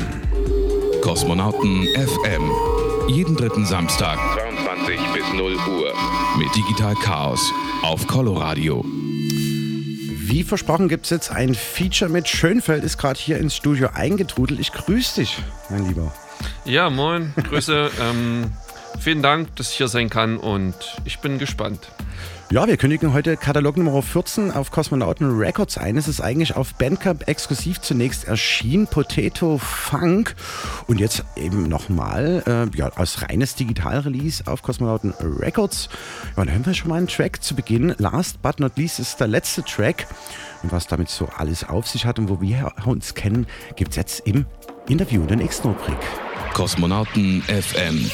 [1.02, 2.50] Kosmonauten FM.
[3.08, 5.92] Jeden dritten Samstag 22 bis 0 Uhr
[6.38, 8.84] mit Digital Chaos auf Coloradio.
[8.84, 14.60] Wie versprochen gibt es jetzt ein Feature mit Schönfeld, ist gerade hier ins Studio eingetrudelt.
[14.60, 15.38] Ich grüße dich,
[15.70, 16.12] mein Lieber.
[16.64, 17.90] Ja, moin, Grüße.
[18.00, 18.52] ähm,
[18.98, 20.74] vielen Dank, dass ich hier sein kann und
[21.04, 21.88] ich bin gespannt.
[22.50, 25.98] Ja, wir kündigen heute Katalog Nummer 14 auf Kosmonauten Records ein.
[25.98, 30.34] Es ist eigentlich auf Bandcamp exklusiv zunächst erschienen, Potato Funk.
[30.86, 35.90] Und jetzt eben nochmal äh, ja, als reines Digital-Release auf Kosmonauten Records.
[36.38, 37.94] Ja, dann hören wir schon mal einen Track zu Beginn.
[37.98, 40.06] Last but not least ist der letzte Track.
[40.62, 43.46] Und was damit so alles auf sich hat und wo wir uns kennen,
[43.76, 44.46] gibt es jetzt im
[44.88, 45.98] Interview in der nächsten Rubrik.
[46.54, 48.10] Kosmonauten FM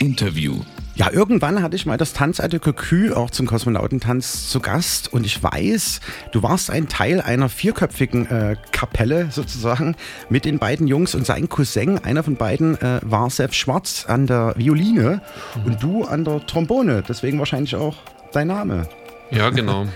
[0.00, 0.56] Interview.
[1.00, 5.42] Ja, irgendwann hatte ich mal das Tanzalte Cocu auch zum Kosmonautentanz zu Gast und ich
[5.42, 9.96] weiß, du warst ein Teil einer vierköpfigen äh, Kapelle sozusagen
[10.28, 14.26] mit den beiden Jungs und sein Cousin, einer von beiden äh, war Sepp Schwarz an
[14.26, 15.22] der Violine
[15.54, 15.64] mhm.
[15.64, 17.96] und du an der Trombone, deswegen wahrscheinlich auch
[18.34, 18.86] dein Name.
[19.30, 19.86] Ja, genau.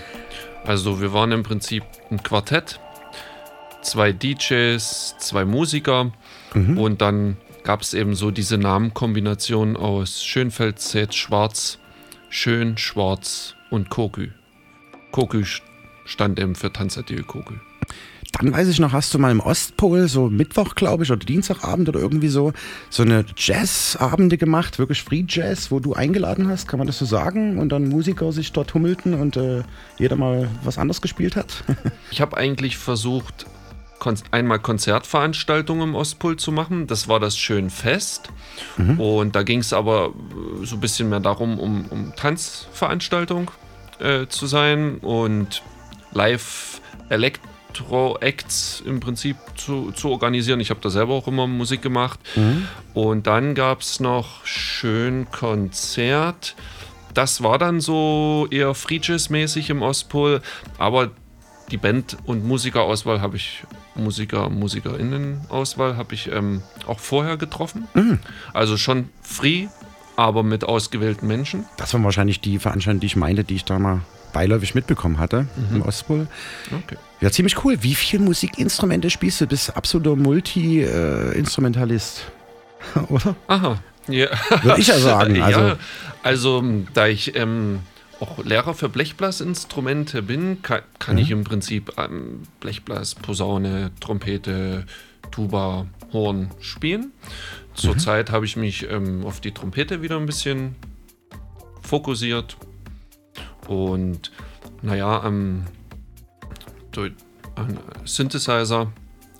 [0.65, 2.79] Also wir waren im Prinzip ein Quartett,
[3.83, 6.11] zwei DJs, zwei Musiker
[6.55, 6.79] mhm.
[6.79, 11.79] und dann gab es eben so diese Namenkombination aus Schönfeld, Zet, Schwarz,
[12.29, 14.29] Schön, Schwarz und Kokü.
[15.11, 15.43] Kokü
[16.05, 17.55] stand eben für Tanzatelier Kokü.
[18.33, 21.89] Dann weiß ich noch, hast du mal im Ostpol, so Mittwoch, glaube ich, oder Dienstagabend
[21.89, 22.53] oder irgendwie so,
[22.89, 27.05] so eine Jazzabende gemacht, wirklich Free Jazz, wo du eingeladen hast, kann man das so
[27.05, 27.57] sagen?
[27.57, 29.63] Und dann Musiker sich dort hummelten und äh,
[29.97, 31.63] jeder mal was anderes gespielt hat?
[32.11, 33.45] ich habe eigentlich versucht,
[34.31, 36.87] einmal Konzertveranstaltungen im Ostpol zu machen.
[36.87, 38.29] Das war das schön fest.
[38.77, 38.99] Mhm.
[38.99, 40.13] Und da ging es aber
[40.61, 43.51] äh, so ein bisschen mehr darum, um, um Tanzveranstaltung
[43.99, 45.61] äh, zu sein und
[46.13, 50.59] live Elektro-Acts im Prinzip zu, zu organisieren.
[50.59, 52.19] Ich habe da selber auch immer Musik gemacht.
[52.35, 52.67] Mhm.
[52.93, 56.55] Und dann gab es noch schön Konzert.
[57.13, 60.41] Das war dann so eher Free Jazz-mäßig im Ostpol,
[60.77, 61.11] aber
[61.71, 63.63] die Band- und Musikerauswahl habe ich,
[63.95, 67.87] Musiker, Musikerinnen-Auswahl habe ich ähm, auch vorher getroffen.
[67.93, 68.19] Mhm.
[68.53, 69.67] Also schon free,
[70.15, 71.65] aber mit ausgewählten Menschen.
[71.77, 74.01] Das waren wahrscheinlich die Veranstaltungen, die ich meinte, die ich da mal
[74.33, 75.77] beiläufig mitbekommen hatte mhm.
[75.77, 76.27] im Ostpol.
[76.71, 76.97] Okay.
[77.21, 77.77] Ja, ziemlich cool.
[77.81, 79.45] Wie viele Musikinstrumente spielst du?
[79.45, 82.25] Du bist absoluter Multi-Instrumentalist,
[83.09, 83.35] oder?
[83.47, 83.79] Aha.
[84.07, 84.27] Ja.
[84.61, 85.37] Würde ich ja sagen.
[85.41, 85.77] Also, ja,
[86.21, 87.79] also da ich ähm,
[88.19, 91.21] auch Lehrer für Blechblasinstrumente bin, kann, kann mhm.
[91.21, 94.85] ich im Prinzip ähm, Blechblas, Posaune, Trompete,
[95.31, 97.11] Tuba, Horn spielen.
[97.73, 98.33] Zurzeit mhm.
[98.33, 100.75] habe ich mich ähm, auf die Trompete wieder ein bisschen
[101.81, 102.57] fokussiert.
[103.67, 104.31] Und
[104.81, 105.65] naja, ähm,
[108.05, 108.91] Synthesizer,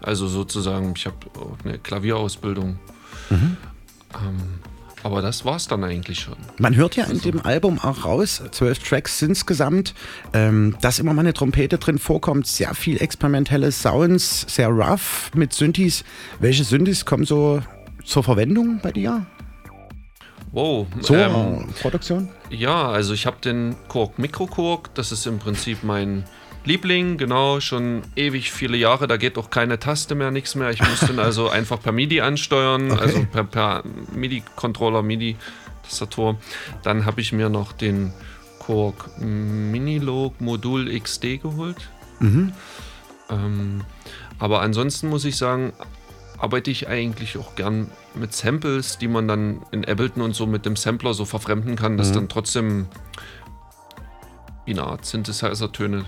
[0.02, 1.18] also sozusagen, ich habe
[1.64, 2.80] eine Klavierausbildung.
[3.30, 3.58] Mhm.
[4.14, 4.60] Ähm,
[5.06, 6.34] aber das war es dann eigentlich schon.
[6.58, 9.94] Man hört ja in dem Album auch raus, zwölf Tracks insgesamt,
[10.34, 15.54] ähm, dass immer mal eine Trompete drin vorkommt, sehr viel experimentelle Sounds, sehr rough mit
[15.54, 16.04] Synthes.
[16.40, 17.62] Welche Synthes kommen so
[18.04, 19.28] zur Verwendung bei dir?
[20.52, 20.88] Wow.
[21.02, 22.30] Zur ähm, Produktion?
[22.50, 26.24] Ja, also ich habe den Korg Mikrokorg, das ist im Prinzip mein
[26.66, 30.72] Liebling, genau, schon ewig viele Jahre, da geht auch keine Taste mehr, nichts mehr.
[30.72, 33.02] Ich muss den also einfach per MIDI ansteuern, okay.
[33.02, 36.38] also per, per MIDI-Controller, MIDI-Tastatur.
[36.84, 38.14] Dann habe ich mir noch den
[38.60, 41.78] Korg Minilog Modul XD geholt.
[42.20, 42.52] Mhm.
[43.30, 43.82] Ähm,
[44.40, 45.72] aber ansonsten muss ich sagen,
[46.40, 50.66] arbeite ich eigentlich auch gern mit Samples, die man dann in Ableton und so mit
[50.66, 52.14] dem Sampler so verfremden kann, dass Mhm.
[52.14, 52.88] dann trotzdem
[54.66, 56.06] wie eine Art Synthesizer-Töne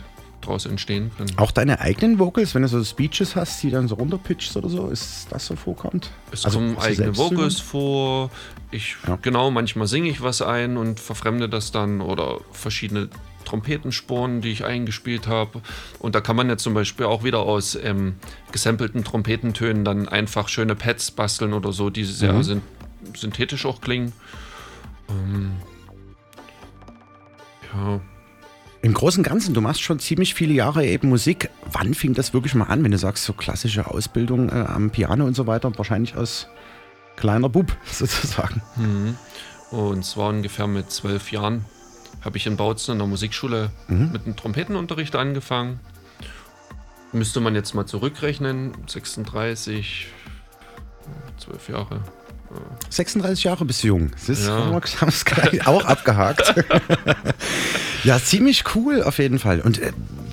[0.48, 1.32] draus entstehen können.
[1.38, 4.88] Auch deine eigenen Vocals, wenn du so Speeches hast, die dann so runterpitcht oder so,
[4.90, 6.12] ist das so vorkommt?
[6.32, 8.32] Es Also, kommen eigene Vocals vor.
[8.72, 13.10] Ich, genau, manchmal singe ich was ein und verfremde das dann oder verschiedene
[13.46, 15.62] Trompetenspuren, die ich eingespielt habe.
[16.00, 18.16] Und da kann man ja zum Beispiel auch wieder aus ähm,
[18.52, 22.44] gesampelten Trompetentönen dann einfach schöne Pads basteln oder so, die sehr Mhm.
[22.44, 22.62] syn
[23.16, 24.12] synthetisch auch klingen.
[25.10, 25.52] Ähm,
[27.74, 28.02] ja,
[28.82, 31.50] Im Großen und Ganzen, du machst schon ziemlich viele Jahre eben Musik.
[31.72, 35.26] Wann fing das wirklich mal an, wenn du sagst, so klassische Ausbildung äh, am Piano
[35.26, 35.76] und so weiter?
[35.78, 36.48] Wahrscheinlich aus
[37.16, 38.62] kleiner Bub sozusagen.
[38.76, 39.18] Mhm.
[39.72, 41.66] Und zwar ungefähr mit zwölf Jahren
[42.22, 44.12] habe ich in Bautzen in der Musikschule Mhm.
[44.12, 45.80] mit dem Trompetenunterricht angefangen.
[47.12, 50.08] Müsste man jetzt mal zurückrechnen, 36,
[51.38, 52.02] zwölf Jahre.
[52.90, 54.12] 36 Jahre bist du jung.
[54.12, 54.58] Das ist, Ja.
[55.66, 56.54] auch abgehakt.
[58.04, 59.62] ja, ziemlich cool auf jeden Fall.
[59.62, 59.92] Und äh,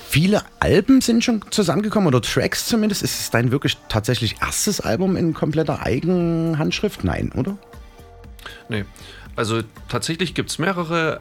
[0.09, 3.03] viele Alben sind schon zusammengekommen oder Tracks zumindest.
[3.03, 7.05] Ist es dein wirklich tatsächlich erstes Album in kompletter Eigenhandschrift?
[7.05, 7.57] Nein, oder?
[8.68, 8.85] Nee,
[9.37, 11.20] also tatsächlich gibt es mehrere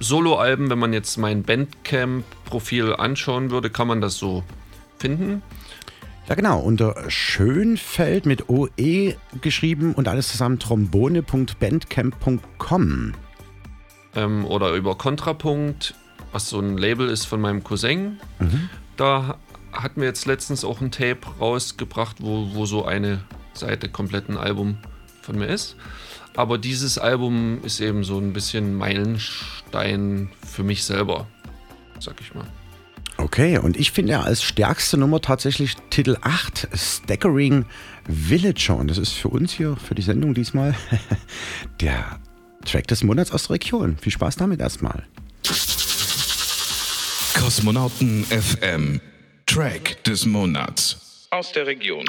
[0.00, 0.68] Soloalben.
[0.70, 4.42] Wenn man jetzt mein Bandcamp-Profil anschauen würde, kann man das so
[4.98, 5.42] finden.
[6.28, 6.58] Ja, genau.
[6.58, 13.14] Unter Schönfeld mit OE geschrieben und alles zusammen trombone.bandcamp.com.
[14.16, 15.94] ähm, oder über Kontrapunkt,
[16.32, 18.18] was so ein Label ist von meinem Cousin.
[18.96, 19.38] Da
[19.72, 23.20] hatten wir jetzt letztens auch ein Tape rausgebracht, wo, wo so eine
[23.52, 24.78] Seite komplett ein Album
[25.22, 25.76] von mir ist.
[26.34, 31.28] Aber dieses Album ist eben so ein bisschen Meilenstein für mich selber,
[32.00, 32.48] sag ich mal.
[33.18, 37.64] Okay, und ich finde ja als stärkste Nummer tatsächlich Titel 8, Staggering
[38.06, 38.76] Villager.
[38.76, 40.74] Und das ist für uns hier, für die Sendung diesmal,
[41.80, 42.20] der
[42.64, 43.96] Track des Monats aus der Region.
[44.00, 45.04] Viel Spaß damit erstmal.
[47.38, 49.00] Kosmonauten FM.
[49.46, 51.28] Track des Monats.
[51.30, 52.04] Aus der Region.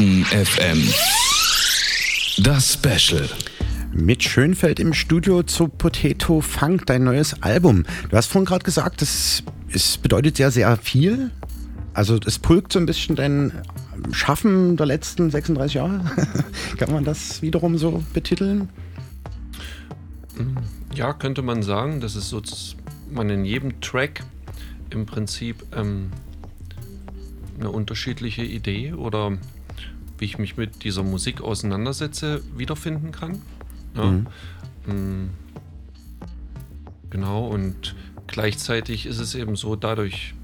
[0.00, 0.82] Kosmonauten FM.
[2.42, 3.28] Das Special.
[3.92, 7.84] Mit Schönfeld im Studio zu Potato Funk, dein neues Album.
[8.08, 11.30] Du hast vorhin gerade gesagt, das, es bedeutet sehr, sehr viel.
[11.92, 13.52] Also es pulkt so ein bisschen dein
[14.12, 16.02] Schaffen der letzten 36 Jahre.
[16.78, 18.70] Kann man das wiederum so betiteln?
[20.94, 22.00] Ja, könnte man sagen.
[22.00, 22.74] Das ist so, dass
[23.10, 24.24] man in jedem Track
[24.88, 26.10] im Prinzip ähm,
[27.58, 29.36] eine unterschiedliche Idee oder
[30.20, 33.42] wie ich mich mit dieser Musik auseinandersetze, wiederfinden kann.
[33.96, 34.04] Ja.
[34.04, 34.26] Mhm.
[34.86, 35.30] Mm.
[37.10, 37.96] Genau, und
[38.28, 40.34] gleichzeitig ist es eben so, dadurch,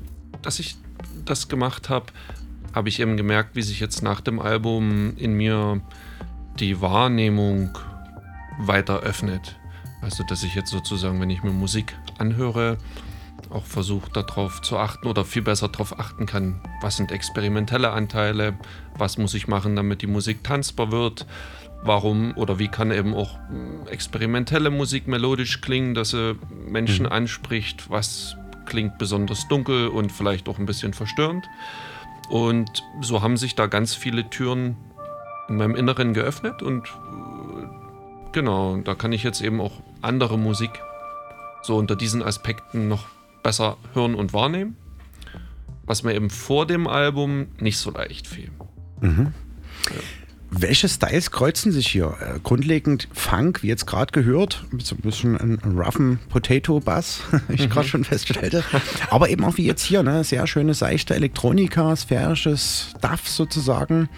[0.43, 0.77] dass ich
[1.25, 2.07] das gemacht habe,
[2.75, 5.81] habe ich eben gemerkt, wie sich jetzt nach dem Album in mir
[6.59, 7.79] die Wahrnehmung
[8.59, 9.57] weiter öffnet.
[10.03, 12.79] Also, dass ich jetzt sozusagen, wenn ich mir Musik anhöre,
[13.51, 18.59] auch versuche darauf zu achten oder viel besser darauf achten kann, was sind experimentelle Anteile,
[18.97, 21.27] was muss ich machen, damit die Musik tanzbar wird,
[21.83, 27.13] warum oder wie kann eben auch hm, experimentelle Musik melodisch klingen, dass sie Menschen mhm.
[27.13, 28.37] anspricht, was
[28.67, 31.47] klingt besonders dunkel und vielleicht auch ein bisschen verstörend.
[32.29, 34.77] Und so haben sich da ganz viele Türen
[35.49, 37.67] in meinem Inneren geöffnet und äh,
[38.33, 40.71] genau, da kann ich jetzt eben auch andere Musik
[41.63, 43.07] so unter diesen Aspekten noch
[43.47, 44.75] besser hören und wahrnehmen.
[45.85, 48.51] Was mir eben vor dem Album nicht so leicht fiel.
[49.01, 49.33] Mhm.
[49.85, 50.01] Ja.
[50.51, 52.17] Welche Styles kreuzen sich hier?
[52.21, 57.67] Äh, grundlegend Funk, wie jetzt gerade gehört, mit so ein bisschen ein roughen Potato-Bass, ich
[57.67, 57.71] mhm.
[57.71, 58.65] gerade schon feststellte.
[59.11, 60.25] Aber eben auch wie jetzt hier, ne?
[60.25, 64.09] sehr schöne, seichte Elektronika, sphärisches Duff sozusagen.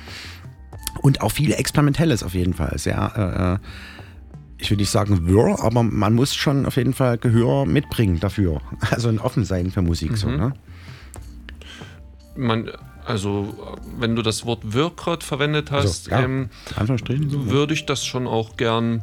[1.03, 2.79] Und auch viel Experimentelles auf jeden Fall.
[2.79, 3.59] Sehr, äh, äh,
[4.59, 8.61] ich will nicht sagen wirr, aber man muss schon auf jeden Fall Gehör mitbringen dafür.
[8.91, 10.13] Also ein offen sein für Musik.
[10.13, 10.17] Mhm.
[10.17, 10.53] So, ne?
[12.37, 12.71] Man,
[13.05, 16.51] also, wenn du das Wort Wirkrott verwendet hast, also, ja, ähm,
[16.87, 19.03] so, würde ich das schon auch gern.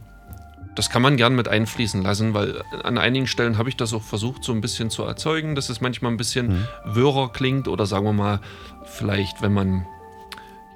[0.75, 4.03] Das kann man gern mit einfließen lassen, weil an einigen Stellen habe ich das auch
[4.03, 6.67] versucht, so ein bisschen zu erzeugen, dass es manchmal ein bisschen mhm.
[6.85, 8.41] wirrer klingt oder sagen wir mal,
[8.83, 9.85] vielleicht, wenn man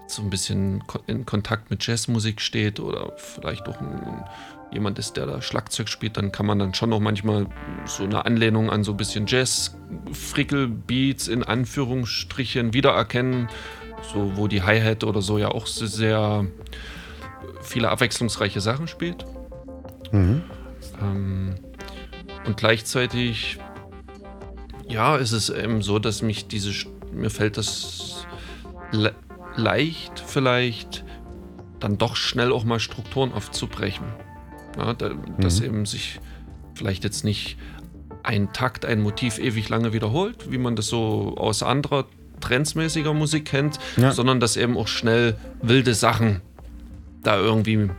[0.07, 4.23] so ein bisschen in Kontakt mit Jazzmusik steht oder vielleicht auch ein
[4.72, 7.48] jemand ist, der da Schlagzeug spielt, dann kann man dann schon noch manchmal
[7.86, 9.78] so eine Anlehnung an so ein bisschen Jazz,
[10.12, 13.50] Frickelbeats in Anführungsstrichen wiedererkennen,
[14.14, 16.46] so wo die Hi-Hat oder so ja auch sehr
[17.62, 19.26] viele abwechslungsreiche Sachen spielt.
[20.12, 20.44] Mhm.
[21.02, 21.56] Ähm,
[22.46, 23.60] und gleichzeitig,
[24.88, 26.72] ja, ist es eben so, dass mich diese,
[27.12, 28.26] mir fällt das
[28.91, 29.14] le
[29.56, 31.04] leicht vielleicht
[31.80, 34.06] dann doch schnell auch mal Strukturen aufzubrechen.
[34.80, 35.19] Ja, da, mhm.
[35.39, 36.19] Dass eben sich
[36.73, 37.57] vielleicht jetzt nicht
[38.23, 42.06] ein Takt, ein Motiv ewig lange wiederholt, wie man das so aus anderer
[42.41, 44.11] trendsmäßiger Musik kennt, ja.
[44.11, 46.41] sondern dass eben auch schnell wilde Sachen
[47.23, 47.89] da irgendwie.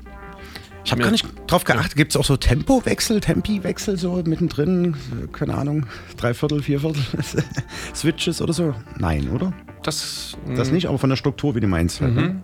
[0.84, 1.94] Ich habe gar nicht drauf geachtet.
[1.94, 4.96] Gibt es auch so Tempowechsel, Tempiwechsel so mittendrin?
[5.32, 5.86] Keine Ahnung,
[6.16, 7.02] drei Viertel, vier Viertel
[7.94, 8.74] Switches oder so?
[8.98, 9.52] Nein, oder?
[9.82, 12.00] Das, das nicht, aber von der Struktur, wie du meinst.
[12.00, 12.42] Halt, ne?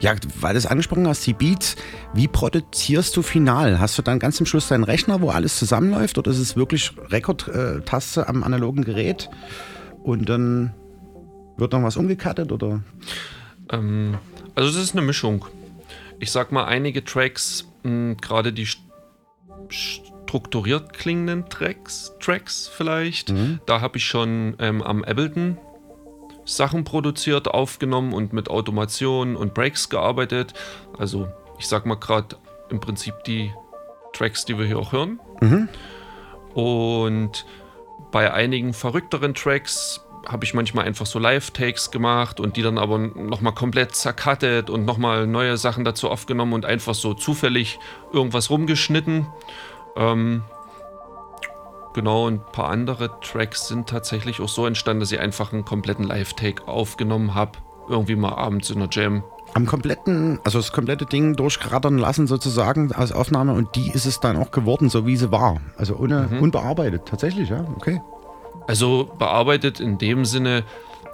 [0.00, 1.76] Ja, weil du es angesprochen hast, die Beats,
[2.14, 3.78] wie produzierst du final?
[3.80, 6.92] Hast du dann ganz zum Schluss deinen Rechner, wo alles zusammenläuft oder ist es wirklich
[7.08, 9.28] Rekordtaste am analogen Gerät
[10.02, 10.74] und dann
[11.56, 12.82] wird noch was umgekattet oder?
[13.70, 14.18] Ähm,
[14.54, 15.44] also es ist eine Mischung.
[16.20, 18.68] Ich sag mal, einige Tracks, hm, gerade die
[19.68, 23.60] strukturiert klingenden Tracks, Tracks vielleicht, mhm.
[23.66, 25.56] da habe ich schon ähm, am Ableton
[26.48, 30.54] Sachen produziert, aufgenommen und mit Automation und Breaks gearbeitet.
[30.98, 32.36] Also ich sag mal gerade
[32.70, 33.52] im Prinzip die
[34.12, 35.20] Tracks, die wir hier auch hören.
[35.40, 35.68] Mhm.
[36.54, 37.44] Und
[38.10, 42.98] bei einigen verrückteren Tracks habe ich manchmal einfach so Live-Takes gemacht und die dann aber
[42.98, 47.78] nochmal komplett zercuttet und nochmal neue Sachen dazu aufgenommen und einfach so zufällig
[48.12, 49.26] irgendwas rumgeschnitten.
[49.96, 50.42] Ähm,
[51.98, 55.64] Genau, und ein paar andere Tracks sind tatsächlich auch so entstanden, dass ich einfach einen
[55.64, 57.58] kompletten Live-Take aufgenommen habe.
[57.88, 59.24] Irgendwie mal abends in der Jam.
[59.54, 64.20] Am kompletten, also das komplette Ding durchkrattern lassen sozusagen als Aufnahme und die ist es
[64.20, 65.56] dann auch geworden, so wie sie war.
[65.76, 66.40] Also ohne mhm.
[66.40, 68.00] unbearbeitet, tatsächlich, ja, okay.
[68.68, 70.62] Also bearbeitet in dem Sinne,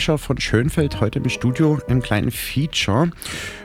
[0.04, 3.12] Treasure von Schönfeld heute im Studio im kleinen Feature.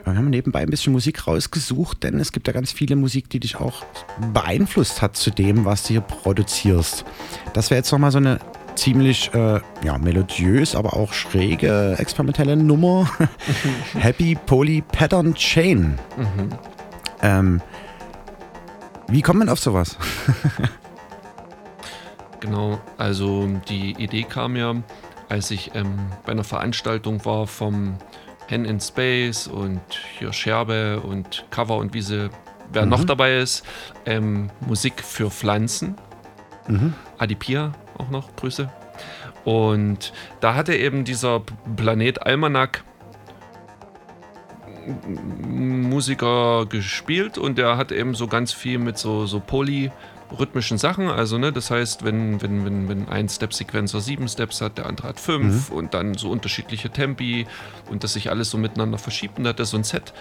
[0.05, 3.41] Wir haben nebenbei ein bisschen Musik rausgesucht, denn es gibt ja ganz viele Musik, die
[3.41, 3.85] dich auch
[4.33, 7.05] beeinflusst hat zu dem, was du hier produzierst.
[7.55, 8.39] Das wäre jetzt nochmal so eine
[8.77, 13.11] ziemlich äh, ja, melodiös, aber auch schräge experimentelle Nummer.
[13.95, 15.99] Happy Poly Pattern Chain.
[16.17, 16.49] Mhm.
[17.21, 17.63] Ähm,
[19.09, 19.99] wie kommt man auf sowas?
[22.39, 24.77] genau, also die Idee kam ja
[25.29, 27.97] als ich ähm, bei einer Veranstaltung war vom
[28.47, 29.81] Hen in Space und
[30.19, 32.31] hier Scherbe und Cover und wie sie,
[32.73, 32.91] wer Mhm.
[32.91, 33.65] noch dabei ist,
[34.07, 35.97] ähm, Musik für Pflanzen.
[36.67, 36.95] Mhm.
[37.19, 38.71] Adipia auch noch, Grüße.
[39.45, 41.43] Und da hatte eben dieser
[41.77, 42.85] Planet Almanac
[45.47, 49.41] Musiker gespielt und der hat eben so ganz viel mit so, so
[50.29, 51.09] polyrhythmischen Sachen.
[51.09, 55.09] Also, ne, das heißt, wenn, wenn, wenn, wenn ein Step-Sequencer sieben Steps hat, der andere
[55.09, 57.47] hat fünf und dann so unterschiedliche Tempi
[57.91, 59.39] und dass sich alles so miteinander verschiebt.
[59.39, 60.13] Und da hat er so ein Set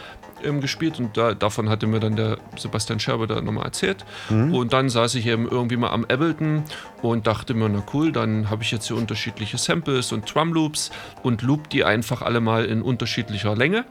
[0.44, 4.06] ähm, gespielt und da, davon hatte mir dann der Sebastian Scherber da nochmal erzählt.
[4.30, 4.54] Mhm.
[4.54, 6.64] Und dann saß ich eben irgendwie mal am Ableton
[7.02, 10.92] und dachte mir, na cool, dann habe ich jetzt hier unterschiedliche Samples und Drum Loops
[11.24, 13.86] und loop die einfach alle mal in unterschiedlicher Länge.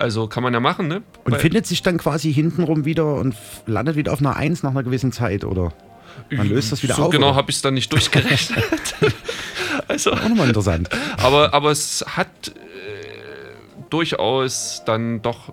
[0.00, 1.02] Also kann man ja machen, ne?
[1.24, 3.34] Und Weil- findet sich dann quasi hintenrum wieder und
[3.66, 5.72] landet wieder auf einer Eins nach einer gewissen Zeit, oder?
[6.30, 7.10] Man löst das wieder so auf.
[7.10, 8.94] genau habe ich es dann nicht durchgerechnet.
[9.88, 10.88] also, Auch nochmal interessant.
[11.18, 12.52] aber, aber es hat äh,
[13.90, 15.52] durchaus dann doch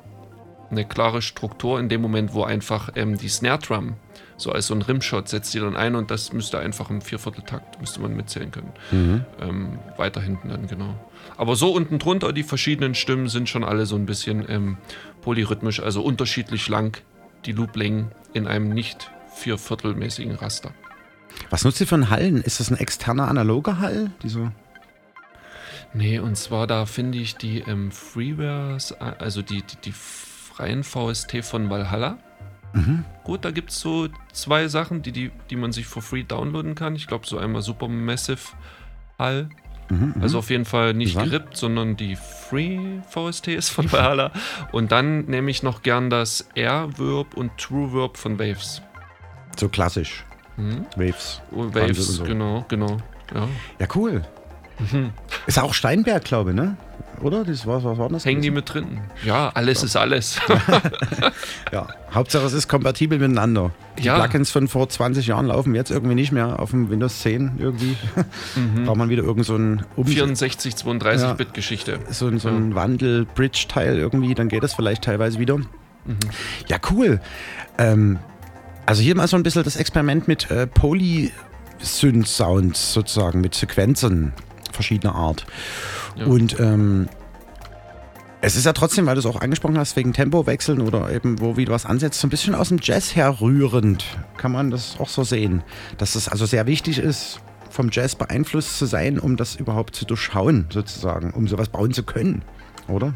[0.71, 3.95] eine klare Struktur in dem Moment, wo einfach ähm, die Snare Drum
[4.37, 7.81] so als so ein Rimshot setzt die dann ein und das müsste einfach im Viervierteltakt,
[7.81, 8.71] müsste man mitzählen können.
[8.91, 9.25] Mhm.
[9.41, 10.93] Ähm, weiter hinten dann, genau.
[11.37, 14.77] Aber so unten drunter, die verschiedenen Stimmen sind schon alle so ein bisschen ähm,
[15.21, 17.01] polyrhythmisch, also unterschiedlich lang,
[17.45, 20.71] die Looplängen in einem nicht vierviertelmäßigen Raster.
[21.49, 22.41] Was nutzt ihr für einen Hallen?
[22.41, 24.11] Ist das ein externer analoger Hall?
[24.23, 24.51] Diese
[25.93, 30.83] Nee, und zwar da finde ich die ähm, Freewares, äh, also die, die, die freien
[30.83, 32.17] VST von Valhalla.
[32.73, 33.05] Mhm.
[33.23, 36.75] Gut, da gibt es so zwei Sachen, die, die, die man sich for free downloaden
[36.75, 36.95] kann.
[36.95, 38.39] Ich glaube, so einmal Supermassive
[39.17, 39.49] Hall.
[39.89, 40.21] Mhm, mhm.
[40.21, 44.31] Also auf jeden Fall nicht gerippt, sondern die Free VST ist von Valhalla.
[44.71, 48.81] Und dann nehme ich noch gern das Air-Verb und True-Verb von Waves.
[49.57, 50.25] so klassisch.
[50.57, 50.85] Mhm.
[50.95, 51.41] Waves.
[51.51, 52.23] Oh, Waves, so.
[52.23, 52.97] genau, genau.
[53.33, 53.47] Ja.
[53.79, 54.23] Ja, cool.
[54.79, 55.11] Mhm.
[55.45, 56.77] Ist auch Steinberg, glaube ich, ne?
[57.21, 57.43] Oder?
[57.43, 58.25] Das war, was war das?
[58.25, 58.99] Hängen die mit drin?
[59.25, 60.39] Ja, alles ist alles.
[61.71, 63.71] Ja, Hauptsache es ist kompatibel miteinander.
[63.97, 64.19] Die Ja.
[64.19, 67.95] Plugins von vor 20 Jahren laufen jetzt irgendwie nicht mehr auf dem Windows 10 irgendwie.
[68.85, 71.33] Braucht man wieder irgend so ein um 64, 32 Ja.
[71.33, 71.99] Bit Geschichte.
[72.09, 75.57] so ein, so ein Wandel-Bridge-Teil irgendwie, dann geht das vielleicht teilweise wieder.
[76.67, 77.19] Ja, cool.
[77.77, 78.17] Ähm,
[78.85, 84.31] also hier mal so ein bisschen das Experiment mit äh, Polysynth-Sounds sozusagen, mit Sequenzen
[84.71, 85.45] verschiedener Art.
[86.17, 86.25] Ja.
[86.25, 87.07] Und ähm,
[88.41, 91.57] es ist ja trotzdem, weil du es auch angesprochen hast, wegen Tempowechseln oder eben wo
[91.57, 94.05] wieder was ansetzt, so ein bisschen aus dem Jazz herrührend.
[94.37, 95.63] Kann man das auch so sehen?
[95.97, 100.05] Dass es also sehr wichtig ist, vom Jazz beeinflusst zu sein, um das überhaupt zu
[100.05, 102.43] durchschauen, sozusagen, um sowas bauen zu können,
[102.87, 103.15] oder?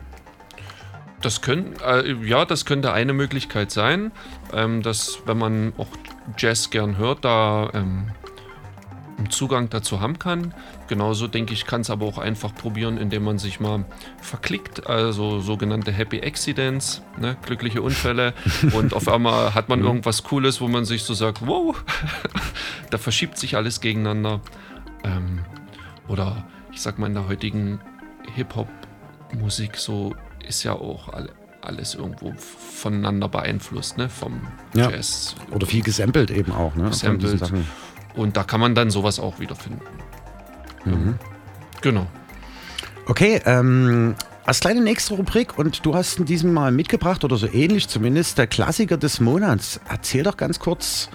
[1.22, 4.12] Das können, äh, ja, das könnte eine Möglichkeit sein,
[4.54, 5.88] ähm, dass wenn man auch
[6.38, 8.12] Jazz gern hört, da ähm,
[9.30, 10.54] Zugang dazu haben kann.
[10.88, 13.86] Genauso denke ich, kann es aber auch einfach probieren, indem man sich mal
[14.22, 18.34] verklickt, also sogenannte Happy Accidents, ne, glückliche Unfälle.
[18.74, 21.76] und auf einmal hat man irgendwas Cooles, wo man sich so sagt, wow,
[22.90, 24.42] da verschiebt sich alles gegeneinander.
[25.04, 25.40] Ähm,
[26.08, 27.80] oder ich sag mal in der heutigen
[28.36, 30.16] Hip-Hop-Musik so
[30.48, 31.30] ist ja auch alle,
[31.62, 34.10] alles irgendwo voneinander beeinflusst, ne?
[34.10, 34.42] Vom
[34.74, 34.90] Ja.
[34.90, 35.36] Jazz.
[35.52, 36.90] Oder viel gesampelt eben auch, ne?
[36.90, 37.42] Gesampelt.
[38.16, 39.82] Und da kann man dann sowas auch wiederfinden.
[40.86, 41.16] Mhm.
[41.82, 42.08] Genau.
[43.06, 44.16] Okay, ähm,
[44.46, 48.38] als kleine nächste Rubrik und du hast in diesem Mal mitgebracht oder so ähnlich zumindest
[48.38, 49.80] der Klassiker des Monats.
[49.90, 51.10] Erzähl doch ganz kurz,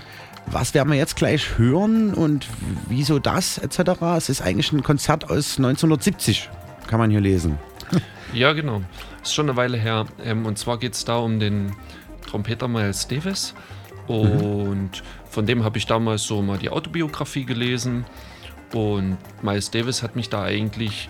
[0.46, 2.46] was werden wir jetzt gleich hören und
[2.88, 4.00] wieso das etc.
[4.16, 6.50] Es ist eigentlich ein Konzert aus 1970,
[6.86, 7.58] kann man hier lesen.
[8.32, 8.82] Ja, genau.
[9.22, 10.04] Ist schon eine Weile her.
[10.22, 11.72] Ähm, und zwar geht es da um den
[12.28, 13.54] Trompeter Miles Davis.
[14.08, 18.04] Und von dem habe ich damals so mal die Autobiografie gelesen.
[18.72, 21.08] Und Miles Davis hat mich da eigentlich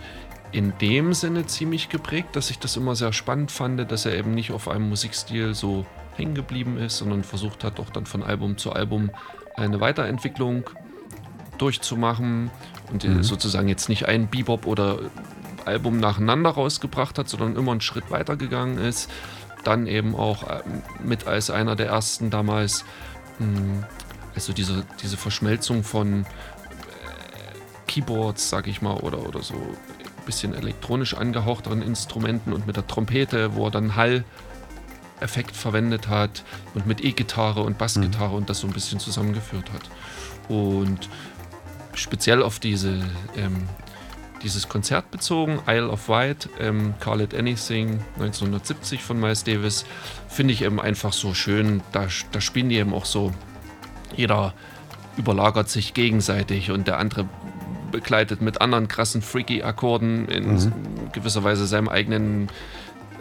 [0.53, 4.33] in dem Sinne ziemlich geprägt, dass ich das immer sehr spannend fand, dass er eben
[4.33, 5.85] nicht auf einem Musikstil so
[6.17, 9.11] hängen geblieben ist, sondern versucht hat, auch dann von Album zu Album
[9.57, 10.65] eine Weiterentwicklung
[11.59, 12.51] durchzumachen
[12.93, 13.23] und Mhm.
[13.23, 14.99] sozusagen jetzt nicht ein Bebop oder
[15.65, 19.11] Album nacheinander rausgebracht hat, sondern immer einen Schritt weiter gegangen ist.
[19.67, 22.85] Dann eben auch ähm, mit als einer der ersten damals,
[23.41, 23.85] mh,
[24.35, 26.27] also diese, diese Verschmelzung von äh,
[27.89, 32.87] Keyboards, sag ich mal, oder, oder so ein bisschen elektronisch angehauchteren Instrumenten und mit der
[32.87, 36.45] Trompete, wo er dann Hall-Effekt verwendet hat
[36.75, 39.83] und mit E-Gitarre und Bassgitarre und das so ein bisschen zusammengeführt hat.
[40.49, 41.09] Und
[41.95, 43.03] speziell auf diese,
[43.37, 43.67] ähm,
[44.43, 49.85] dieses Konzert bezogen, Isle of Wight, ähm, Call It Anything 1970 von Miles Davis,
[50.29, 51.81] finde ich eben einfach so schön.
[51.93, 53.33] Da, da spielen die eben auch so,
[54.15, 54.53] jeder
[55.17, 57.27] überlagert sich gegenseitig und der andere
[57.91, 60.73] begleitet mit anderen krassen Freaky-Akkorden, in Mhm.
[61.13, 62.49] gewisser Weise seinem eigenen,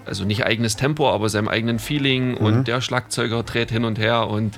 [0.05, 2.37] also nicht eigenes Tempo, aber seinem eigenen Feeling Mhm.
[2.37, 4.57] und der Schlagzeuger dreht hin und her und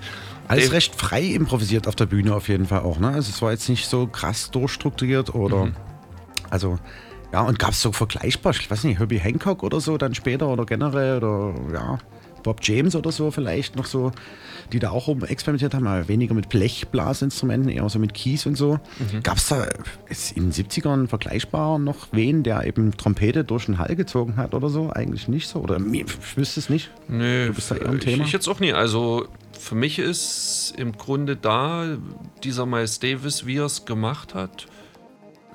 [0.50, 3.10] Alles recht frei improvisiert auf der Bühne auf jeden Fall auch, ne?
[3.10, 5.66] Also es war jetzt nicht so krass durchstrukturiert oder.
[5.66, 5.76] Mhm.
[6.50, 6.78] Also,
[7.34, 10.48] ja, und gab es so vergleichbar, ich weiß nicht, Herbie Hancock oder so dann später
[10.48, 11.98] oder generell oder ja,
[12.44, 14.14] Bob James oder so vielleicht noch so,
[14.72, 18.80] die da auch experimentiert haben, aber weniger mit Blechblasinstrumenten, eher so mit Keys und so.
[19.00, 19.24] Mhm.
[19.24, 19.68] Gab es da
[20.36, 24.70] in den 70ern vergleichbar noch wen, der eben Trompete durch den Hall gezogen hat oder
[24.70, 24.90] so?
[24.92, 25.60] Eigentlich nicht so?
[25.60, 26.90] Oder ich wüsste es nicht.
[27.10, 28.24] Nö, Du bist da eher ich, Thema?
[28.24, 28.72] ich jetzt auch nie.
[28.72, 29.28] Also
[29.60, 31.98] für mich ist im Grunde da
[32.44, 34.68] dieser Miles Davis, wie er es gemacht hat,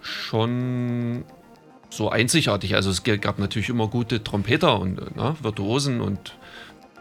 [0.03, 1.25] schon
[1.91, 2.75] so einzigartig.
[2.75, 6.37] Also es gab natürlich immer gute Trompeter und na, Virtuosen und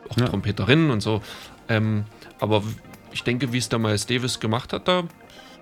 [0.09, 0.25] auch Ja.
[0.27, 1.21] Trompeterinnen und so.
[1.69, 2.05] Ähm,
[2.39, 2.63] aber
[3.11, 5.03] ich denke, wie es der Miles Davis gemacht hat, da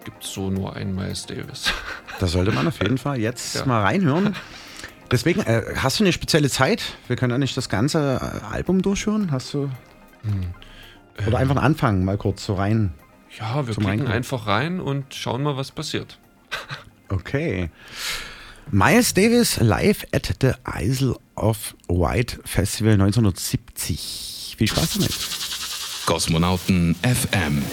[0.06, 1.72] gibt es so nur einen Miles Davis.
[2.20, 3.66] Da sollte man auf jeden Fall jetzt Ja.
[3.66, 4.36] mal reinhören.
[5.12, 6.84] Deswegen, äh, hast du eine spezielle Zeit?
[7.08, 9.32] Wir können ja nicht das ganze äh, Album durchhören.
[9.32, 9.70] Hast du.
[10.24, 10.54] Hm.
[11.28, 12.94] Oder einfach anfangen, mal kurz so rein.
[13.40, 16.18] Ja, wir klicken einfach rein und schauen mal, was passiert.
[17.10, 17.70] Okay.
[18.72, 24.56] Miles Davis live at the Isle of Wight Festival 1970.
[24.58, 25.12] Viel Spaß damit.
[26.06, 27.64] Kosmonauten FM,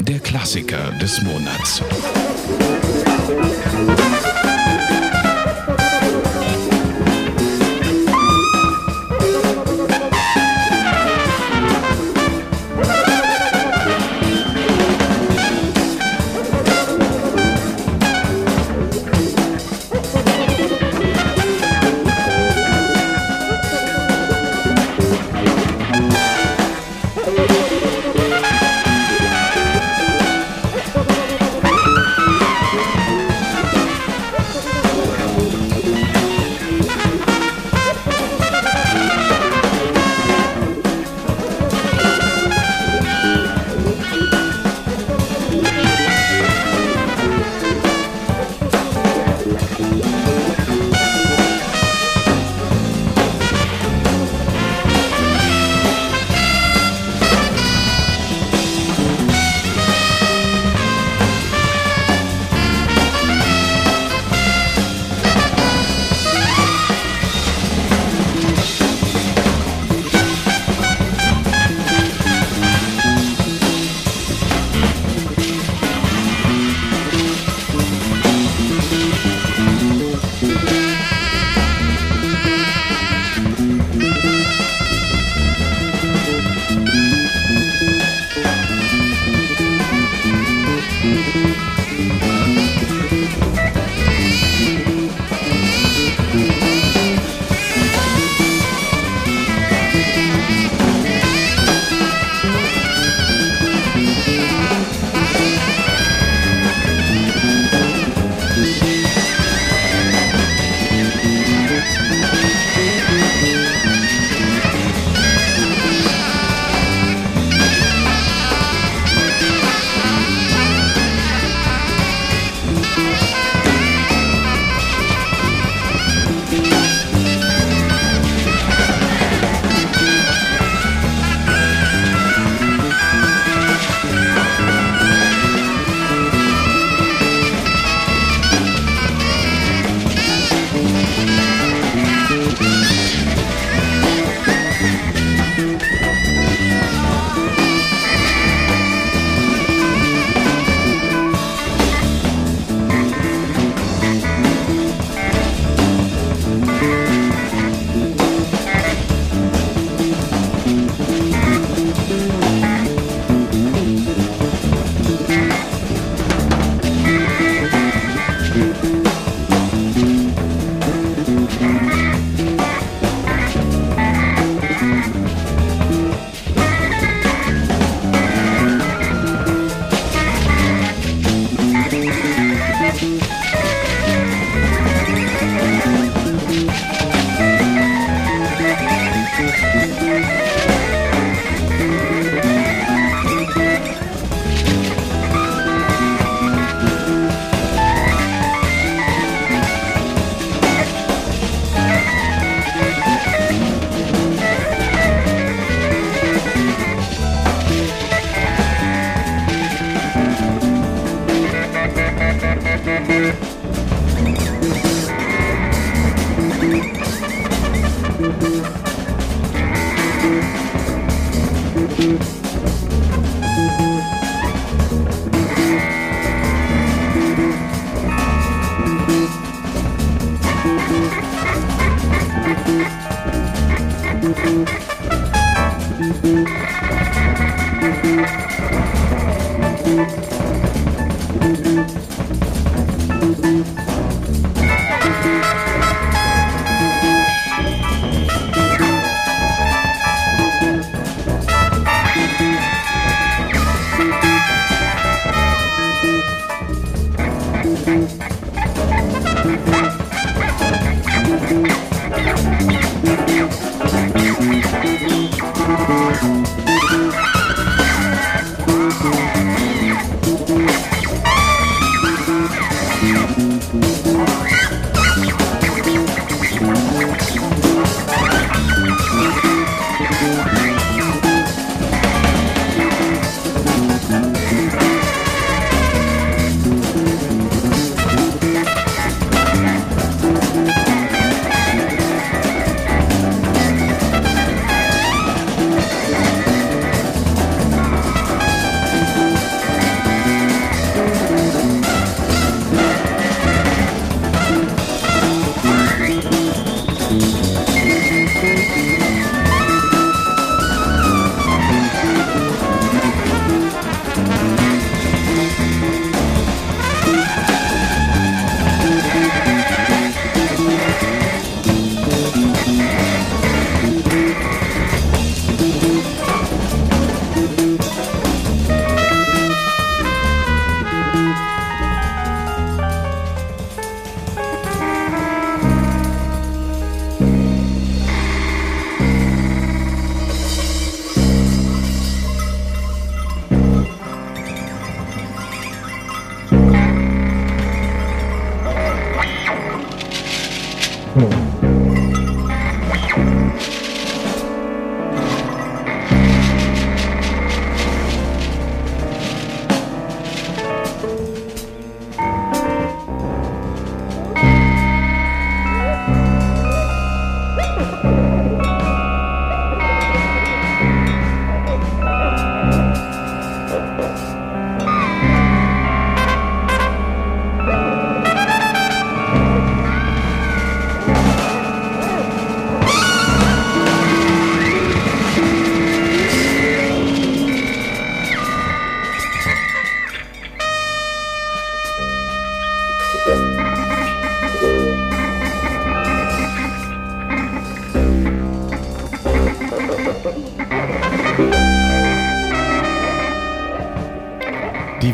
[0.00, 1.82] der Klassiker des Monats.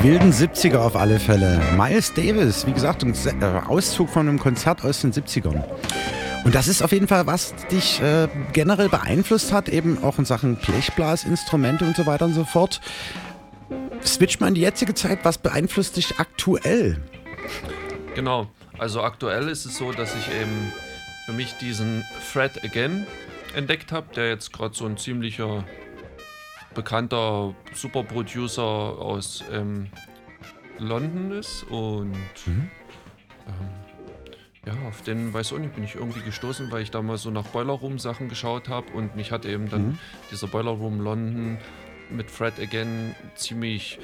[0.06, 1.60] Wilden 70er auf alle Fälle.
[1.76, 5.64] Miles Davis, wie gesagt, ein äh, Auszug von einem Konzert aus den 70ern.
[6.44, 10.24] Und das ist auf jeden Fall, was dich äh, generell beeinflusst hat, eben auch in
[10.24, 12.80] Sachen Blechblasinstrumente und so weiter und so fort.
[14.04, 17.02] Switch mal in die jetzige Zeit, was beeinflusst dich aktuell?
[18.14, 18.46] Genau,
[18.78, 20.72] also aktuell ist es so, dass ich eben
[21.24, 23.08] für mich diesen Fred Again
[23.56, 25.64] entdeckt habe, der jetzt gerade so ein ziemlicher
[26.76, 29.88] bekannter Superproducer aus ähm,
[30.78, 32.12] London ist und
[32.46, 32.70] mhm.
[33.48, 33.70] ähm,
[34.66, 37.30] ja, auf den, weiß auch nicht, bin ich irgendwie gestoßen, weil ich da mal so
[37.30, 39.98] nach Boiler Room Sachen geschaut habe und mich hat eben dann mhm.
[40.30, 41.58] dieser Boiler Room London
[42.10, 43.98] mit Fred Again ziemlich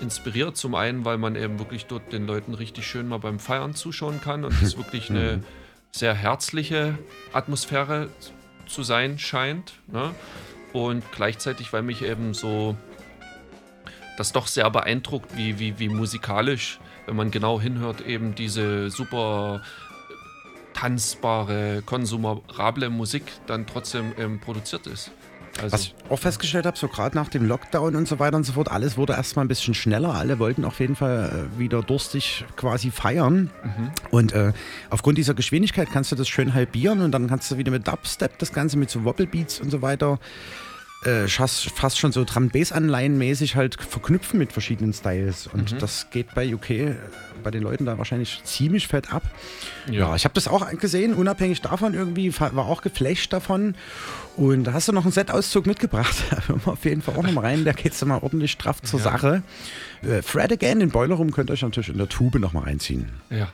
[0.00, 0.56] inspiriert.
[0.56, 4.20] Zum einen, weil man eben wirklich dort den Leuten richtig schön mal beim Feiern zuschauen
[4.20, 5.44] kann und es wirklich eine mhm.
[5.92, 6.98] sehr herzliche
[7.32, 8.08] Atmosphäre
[8.66, 9.74] zu sein scheint.
[9.86, 10.14] Ne?
[10.72, 12.76] Und gleichzeitig, weil mich eben so
[14.16, 19.62] das doch sehr beeindruckt, wie, wie, wie musikalisch, wenn man genau hinhört, eben diese super
[20.74, 25.10] tanzbare, konsumable Musik dann trotzdem ähm, produziert ist.
[25.62, 25.72] Also.
[25.72, 28.52] Was ich auch festgestellt habe, so gerade nach dem Lockdown und so weiter und so
[28.52, 30.14] fort, alles wurde erstmal ein bisschen schneller.
[30.14, 33.50] Alle wollten auf jeden Fall äh, wieder durstig quasi feiern.
[33.62, 33.90] Mhm.
[34.10, 34.52] Und äh,
[34.90, 38.38] aufgrund dieser Geschwindigkeit kannst du das schön halbieren und dann kannst du wieder mit Dubstep
[38.38, 40.18] das Ganze mit so Wobblebeats und so weiter
[41.04, 45.46] äh, fast schon so Drum-Bass-Anleihen mäßig halt verknüpfen mit verschiedenen Styles.
[45.46, 45.78] Und mhm.
[45.78, 46.94] das geht bei UK äh,
[47.42, 49.22] bei den Leuten da wahrscheinlich ziemlich fett ab.
[49.86, 53.74] Ja, ja ich habe das auch gesehen, unabhängig davon irgendwie, war auch geflasht davon.
[54.36, 56.16] Und da hast du noch einen Set-Auszug mitgebracht.
[56.30, 57.64] Da hören wir auf jeden Fall auch noch mal rein.
[57.64, 59.04] Da geht es mal ordentlich straff zur ja.
[59.04, 59.42] Sache.
[60.02, 62.64] Äh, Fred Again in Boiler Room könnt ihr euch natürlich in der Tube noch mal
[62.64, 63.08] reinziehen.
[63.30, 63.48] Ja.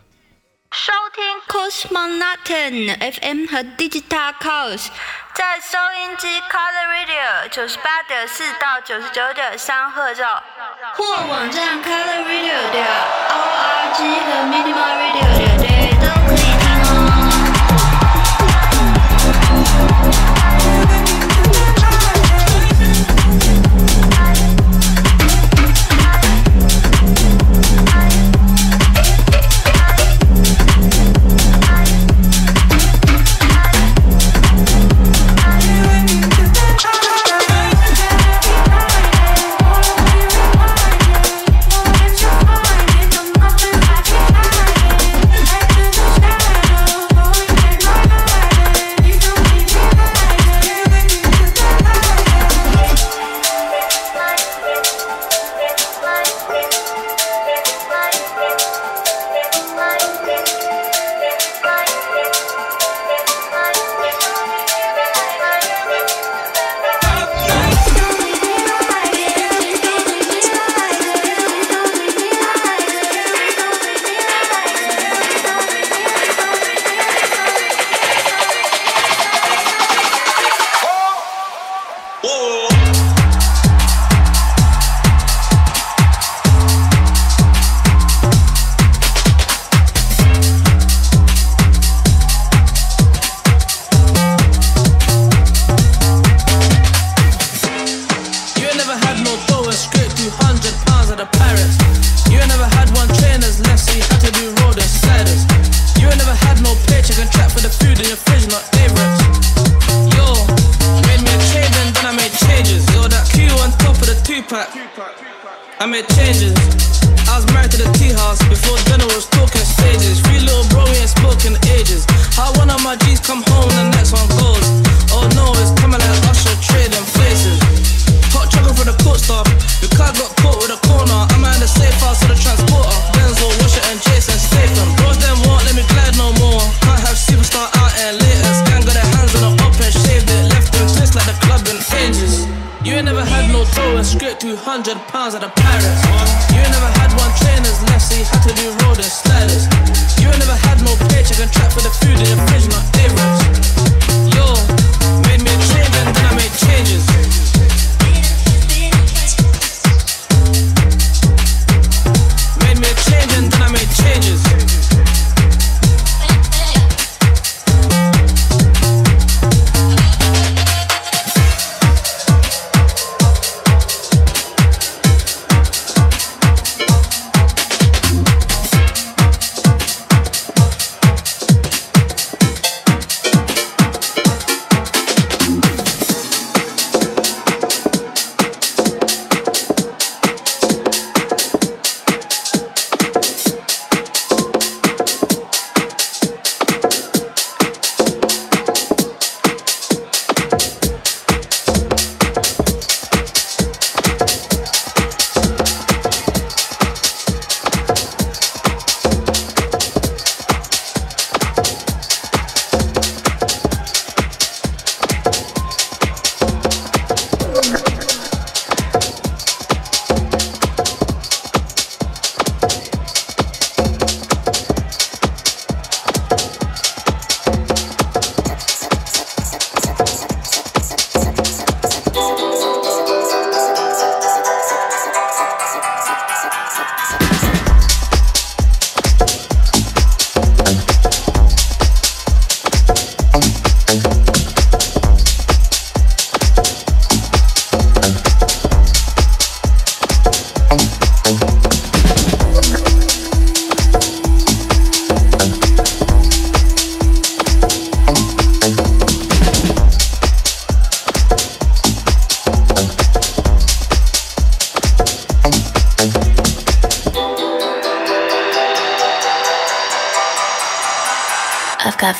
[0.72, 4.88] 收听 Cosmonauten FM 和 Digital Chaos，
[5.34, 10.42] 在收音机 Color Radio 九十八点四到九十九点三赫兆，
[10.94, 12.86] 或网站 Color Radio 点
[13.30, 15.66] org 和 Minimal Radio 点 d
[16.00, 16.55] 都可以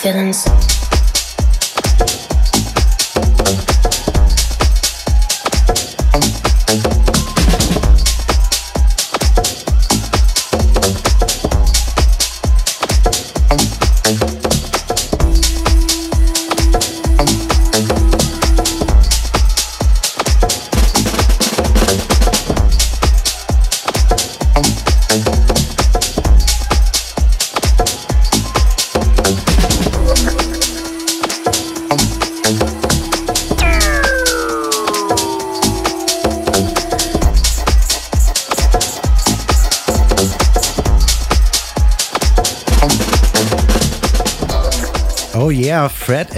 [0.07, 0.46] feeling so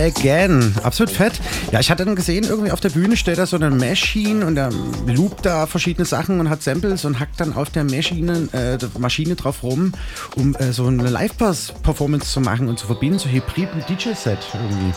[0.09, 0.75] again.
[0.83, 1.41] Absolut fett.
[1.73, 4.57] Ja, ich hatte dann gesehen, irgendwie auf der Bühne steht da so eine Machine und
[4.57, 4.71] er
[5.07, 8.89] loopt da verschiedene Sachen und hat Samples und hackt dann auf der Maschine, äh, der
[8.99, 9.93] Maschine drauf rum,
[10.37, 14.93] um äh, so eine Live-Bass-Performance zu machen und zu verbinden, so Hybrid mit DJ-Set irgendwie.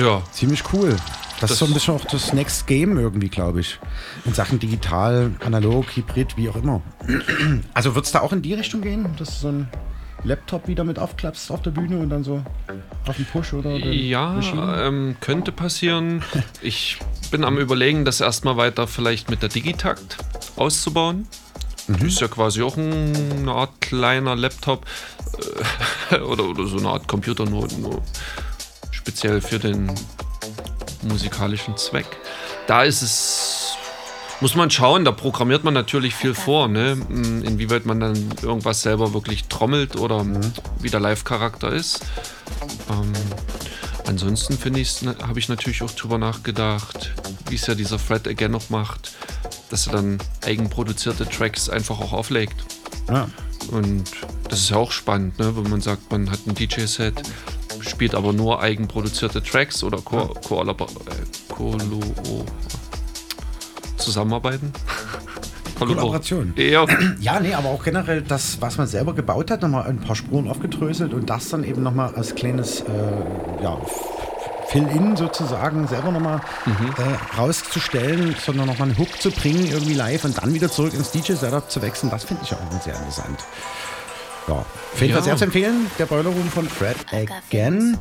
[0.00, 0.22] Ja.
[0.32, 0.90] Ziemlich cool.
[1.40, 3.78] Das, Das- ist so ein bisschen auch das Next Game irgendwie, glaube ich.
[4.24, 6.80] In Sachen digital, analog, hybrid, wie auch immer.
[7.74, 9.68] Also wird es da auch in die Richtung gehen, dass du so ein
[10.24, 12.42] Laptop wieder mit aufklappst auf der Bühne und dann so
[13.06, 14.38] auf den Push oder den Ja,
[14.86, 16.22] ähm, könnte passieren.
[16.60, 16.98] Ich
[17.30, 20.18] bin am überlegen, das erstmal weiter vielleicht mit der Digitakt
[20.56, 21.26] auszubauen.
[21.88, 22.06] Mhm.
[22.06, 24.86] Ist ja quasi auch ein, eine Art kleiner Laptop
[26.10, 28.02] äh, oder, oder so eine Art Computer, nur, nur
[28.90, 29.92] speziell für den
[31.02, 32.06] musikalischen Zweck.
[32.66, 33.74] Da ist es,
[34.40, 36.96] muss man schauen, da programmiert man natürlich viel vor, ne?
[36.96, 40.26] Mm, inwieweit man dann irgendwas selber wirklich trommelt oder
[40.80, 42.00] wie der Live-Charakter ist.
[42.90, 43.12] Ähm,
[44.08, 47.12] ansonsten finde ich, habe ich natürlich auch drüber nachgedacht,
[47.48, 49.12] wie es ja dieser Fred Again noch macht,
[49.70, 52.56] dass er dann eigenproduzierte Tracks einfach auch auflegt.
[53.08, 53.28] Ja.
[53.70, 54.10] Und
[54.48, 55.56] das ist ja auch spannend, ne?
[55.56, 57.22] wenn man sagt, man hat ein DJ-Set,
[57.82, 62.00] spielt aber nur eigenproduzierte Tracks oder Ko Kollabor äh, Kolo
[63.96, 64.72] zusammenarbeiten.
[65.86, 66.54] Kollaboration.
[66.56, 66.86] Ja.
[67.20, 70.48] ja, nee, aber auch generell das, was man selber gebaut hat, nochmal ein paar Spuren
[70.48, 73.78] aufgedröselt und das dann eben nochmal als kleines äh, ja,
[74.68, 76.94] Fill-In sozusagen selber nochmal mhm.
[76.96, 81.10] äh, rauszustellen, sondern nochmal einen Hook zu bringen, irgendwie live und dann wieder zurück ins
[81.10, 83.38] DJ-Setup zu wechseln, das finde ich auch sehr interessant.
[84.48, 87.96] Ja, auf jeden Fall sehr zu empfehlen, der Boiler Room von Fred Again.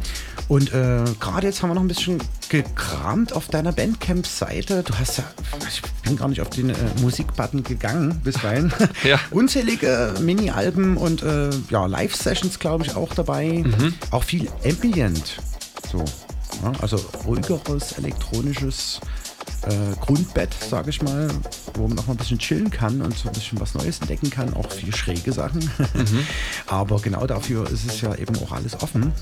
[0.47, 4.84] Und äh, gerade jetzt haben wir noch ein bisschen gekramt auf deiner Bandcamp-Seite.
[4.84, 5.23] Du hast ja,
[5.69, 8.73] ich bin gar nicht auf den äh, Musikbutton gegangen bisweilen.
[9.03, 9.19] ja.
[9.30, 13.63] Unzählige Mini-Alben und äh, ja, Live-Sessions, glaube ich, auch dabei.
[13.63, 13.93] Mhm.
[14.09, 15.38] Auch viel Ambient.
[15.89, 16.03] So.
[16.63, 18.99] Ja, also ruhigeres elektronisches
[19.63, 21.30] äh, Grundbett, sage ich mal,
[21.76, 24.30] wo man auch mal ein bisschen chillen kann und so ein bisschen was Neues entdecken
[24.30, 25.59] kann, auch viel schräge Sachen.
[25.93, 26.26] Mhm.
[26.68, 29.13] Aber genau dafür ist es ja eben auch alles offen.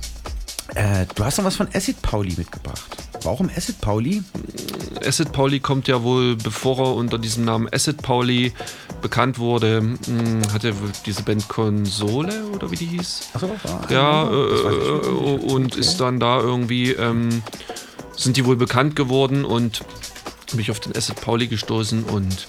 [0.75, 2.95] Äh, du hast noch was von Acid Pauli mitgebracht.
[3.23, 4.23] Warum Acid Pauli?
[5.03, 8.53] Acid Pauli kommt ja wohl, bevor er unter diesem Namen Acid Pauli
[9.01, 10.73] bekannt wurde, mh, hm, hatte
[11.05, 13.29] diese Band Konsole oder wie die hieß.
[13.33, 13.49] Achso,
[13.89, 15.07] ja, äh, äh,
[15.51, 17.41] und ist dann da irgendwie, ähm,
[18.15, 19.81] sind die wohl bekannt geworden und
[20.51, 22.47] bin ich auf den Acid Pauli gestoßen und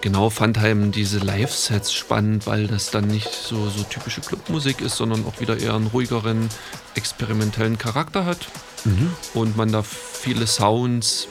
[0.00, 4.96] genau fand halt diese Live-Sets spannend, weil das dann nicht so, so typische Clubmusik ist,
[4.96, 6.48] sondern auch wieder eher einen ruhigeren,
[6.94, 8.48] experimentellen Charakter hat
[8.84, 9.10] mhm.
[9.34, 11.28] und man da viele Sounds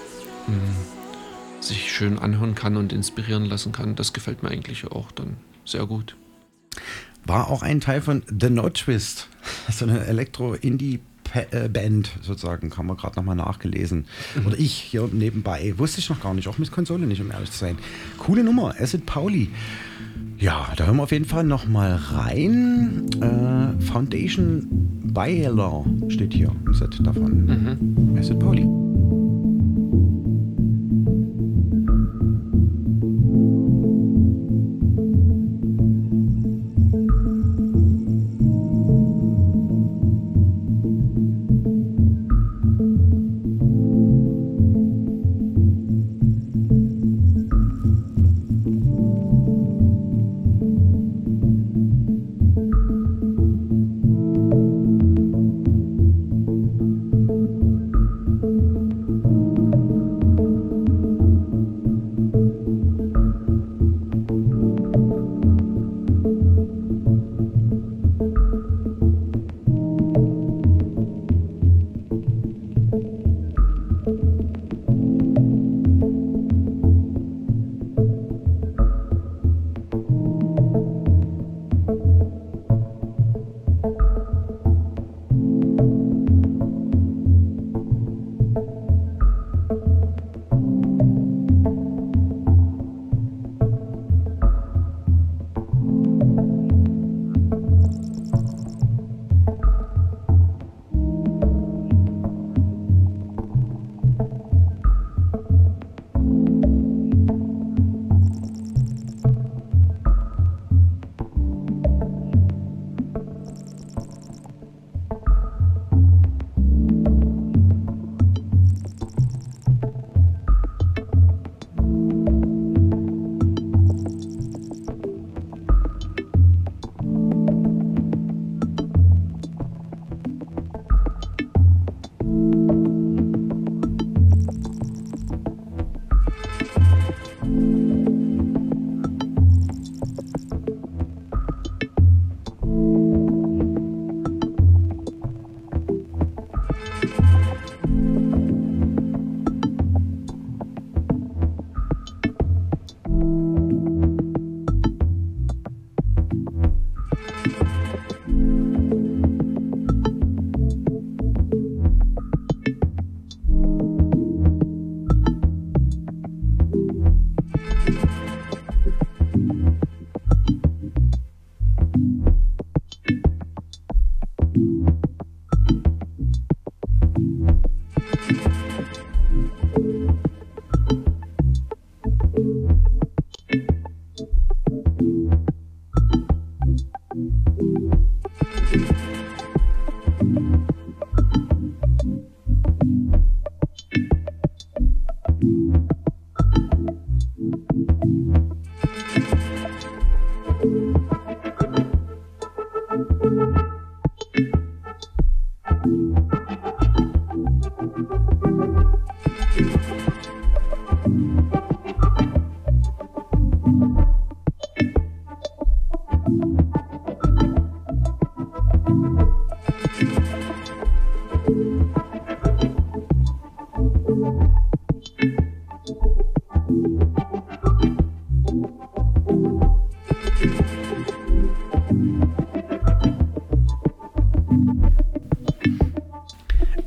[0.47, 0.61] mh, hm,
[1.61, 3.95] sich schön anhören kann und inspirieren lassen kann.
[3.95, 6.15] Das gefällt mir eigentlich auch dann sehr gut.
[7.25, 9.29] War auch ein Teil von The No Twist,
[9.71, 10.99] so eine Elektro-Indie-
[11.71, 14.05] Band sozusagen, haben wir gerade nochmal nachgelesen.
[14.35, 14.47] Mhm.
[14.47, 15.73] Oder ich hier nebenbei.
[15.77, 17.77] Wusste ich noch gar nicht, auch mit Konsole nicht, um ehrlich zu sein.
[18.17, 19.49] Coole Nummer, Acid Pauli.
[20.37, 23.05] Ja, da hören wir auf jeden Fall nochmal rein.
[23.21, 24.67] Äh, Foundation
[25.03, 27.45] Bailer steht hier im Set davon.
[27.45, 28.17] Mhm.
[28.17, 28.94] Acid Pauli.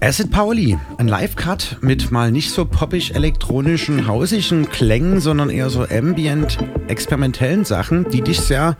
[0.09, 5.85] Acid Pauli, ein Live-Cut mit mal nicht so poppig elektronischen, hausigen Klängen, sondern eher so
[5.85, 6.57] ambient,
[6.87, 8.79] experimentellen Sachen, die dich sehr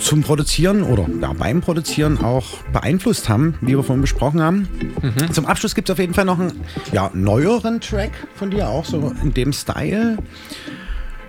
[0.00, 4.68] zum Produzieren oder ja, beim Produzieren auch beeinflusst haben, wie wir vorhin besprochen haben.
[5.02, 5.34] Mhm.
[5.34, 6.58] Zum Abschluss gibt es auf jeden Fall noch einen
[6.92, 10.16] ja, neueren Track von dir, auch so in dem Style.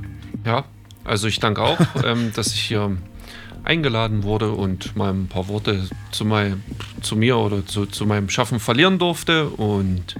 [0.46, 0.64] Ja,
[1.04, 2.96] also ich danke auch, ähm, dass ich hier
[3.64, 6.62] eingeladen wurde und mal ein paar Worte zu, mein,
[7.00, 9.48] zu mir oder zu, zu meinem Schaffen verlieren durfte.
[9.48, 10.16] Und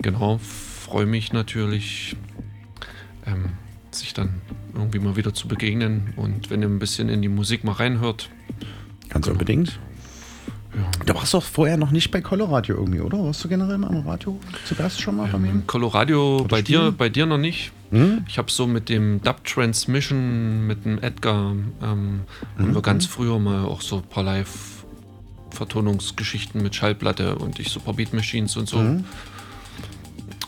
[0.00, 2.16] genau, freue mich natürlich,
[3.26, 3.50] ähm,
[3.90, 4.40] sich dann
[4.74, 6.12] irgendwie mal wieder zu begegnen.
[6.16, 8.30] Und wenn ihr ein bisschen in die Musik mal reinhört.
[9.08, 9.34] Ganz genau.
[9.34, 9.78] unbedingt.
[10.76, 10.82] Ja.
[11.06, 13.18] Du warst doch vorher noch nicht bei Coloradio irgendwie, oder?
[13.18, 15.62] Warst du generell mal am Radio zu Gast schon mal von mir?
[15.66, 17.72] Coloradio bei dir, bei dir noch nicht.
[17.90, 18.26] Mhm.
[18.28, 22.24] Ich habe so mit dem Dub Transmission, mit dem Edgar, ähm, mhm.
[22.58, 27.80] haben wir ganz früher mal auch so ein paar Live-Vertonungsgeschichten mit Schallplatte und ich so
[27.80, 28.76] ein paar Beat Machines und so.
[28.78, 29.04] Mhm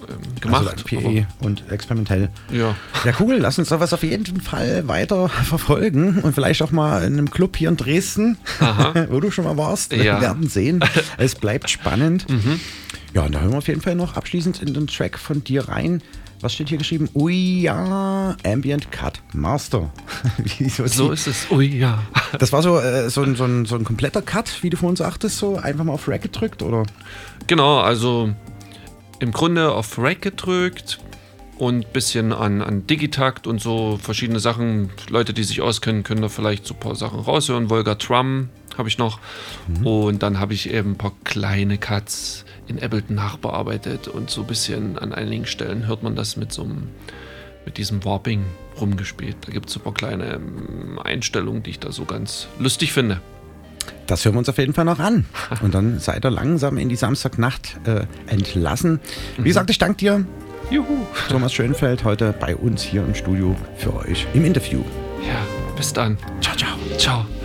[0.08, 0.66] ähm, gemacht.
[0.68, 2.30] Also PE und experimentell.
[2.50, 2.76] Ja.
[3.04, 3.36] Ja, cool.
[3.36, 7.56] Lass uns sowas auf jeden Fall weiter verfolgen und vielleicht auch mal in einem Club
[7.56, 8.38] hier in Dresden,
[9.10, 9.92] wo du schon mal warst.
[9.92, 10.16] Ja.
[10.16, 10.84] Wir werden sehen.
[11.16, 12.28] Es bleibt spannend.
[12.28, 12.60] Mhm.
[13.14, 15.68] Ja, und da hören wir auf jeden Fall noch abschließend in den Track von dir
[15.68, 16.02] rein.
[16.40, 17.08] Was steht hier geschrieben?
[17.14, 19.90] Ui ja, Ambient Cut Master.
[20.68, 21.50] so, so ist es.
[21.50, 22.02] Ui ja.
[22.38, 24.96] Das war so, äh, so, ein, so, ein, so ein kompletter Cut, wie du vorhin
[24.96, 26.84] sagtest, so einfach mal auf Rack gedrückt, oder?
[27.48, 28.30] Genau, also
[29.20, 30.98] im Grunde auf Rack gedrückt
[31.58, 34.90] und ein bisschen an, an Digitakt und so verschiedene Sachen.
[35.08, 37.68] Leute, die sich auskennen, können da vielleicht so ein paar Sachen raushören.
[37.68, 39.18] Volga Trum habe ich noch.
[39.66, 39.86] Mhm.
[39.86, 44.46] Und dann habe ich eben ein paar kleine Cuts in Ableton nachbearbeitet und so ein
[44.46, 46.88] bisschen an einigen Stellen hört man das mit so einem,
[47.64, 48.44] mit diesem Warping
[48.80, 49.36] rumgespielt.
[49.40, 52.92] Da gibt es so ein paar kleine ähm, Einstellungen, die ich da so ganz lustig
[52.92, 53.20] finde.
[54.06, 55.24] Das hören wir uns auf jeden Fall noch an.
[55.62, 59.00] Und dann seid ihr langsam in die Samstagnacht äh, entlassen.
[59.36, 60.24] Wie gesagt, ich danke dir.
[60.70, 61.06] Juhu.
[61.28, 64.82] Thomas Schönfeld heute bei uns hier im Studio für euch im Interview.
[65.26, 65.40] Ja,
[65.76, 66.18] bis dann.
[66.40, 66.76] Ciao, ciao.
[66.98, 67.37] Ciao.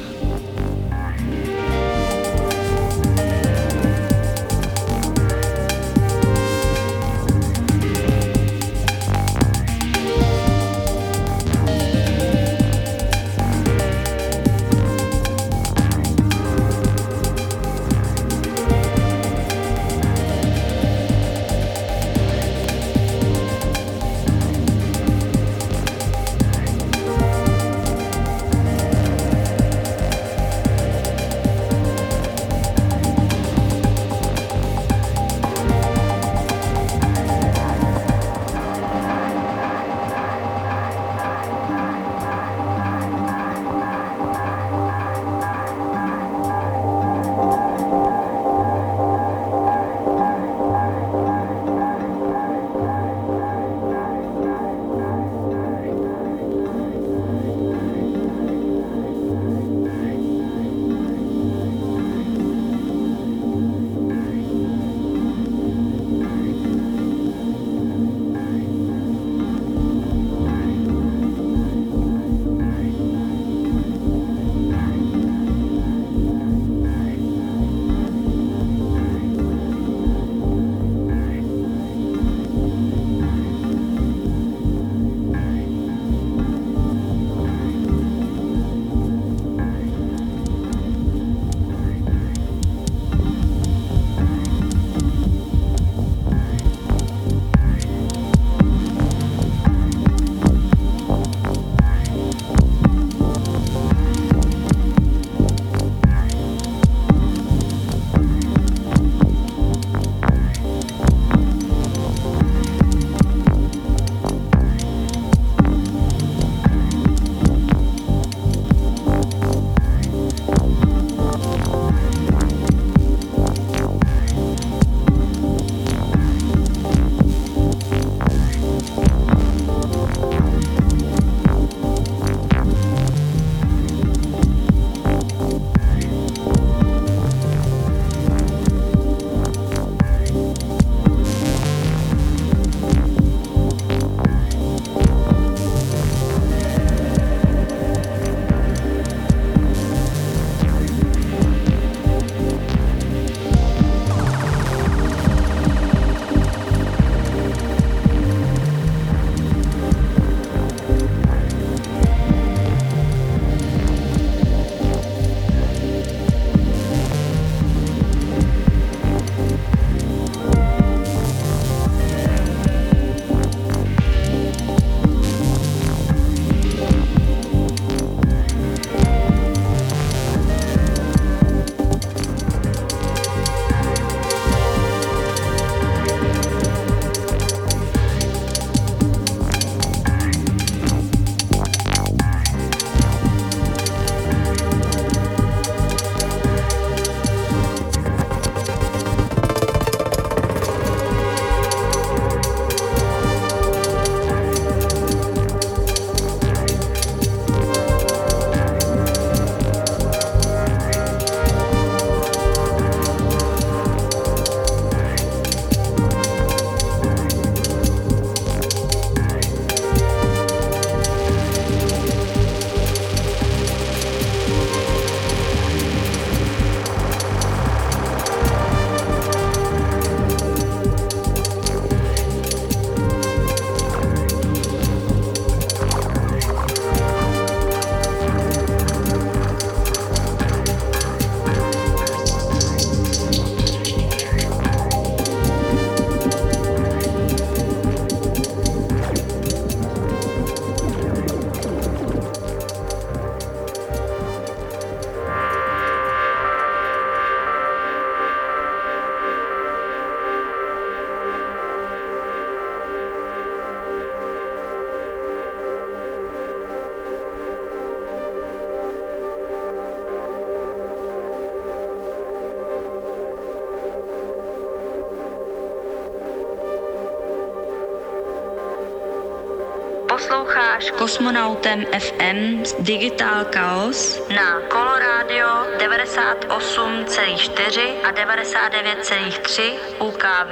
[281.03, 290.51] Kosmonautem FM Digital Chaos na Coloradio 98,4 a 99,3 UKV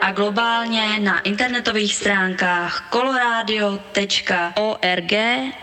[0.00, 5.12] a globálně na internetových stránkách coloradio.org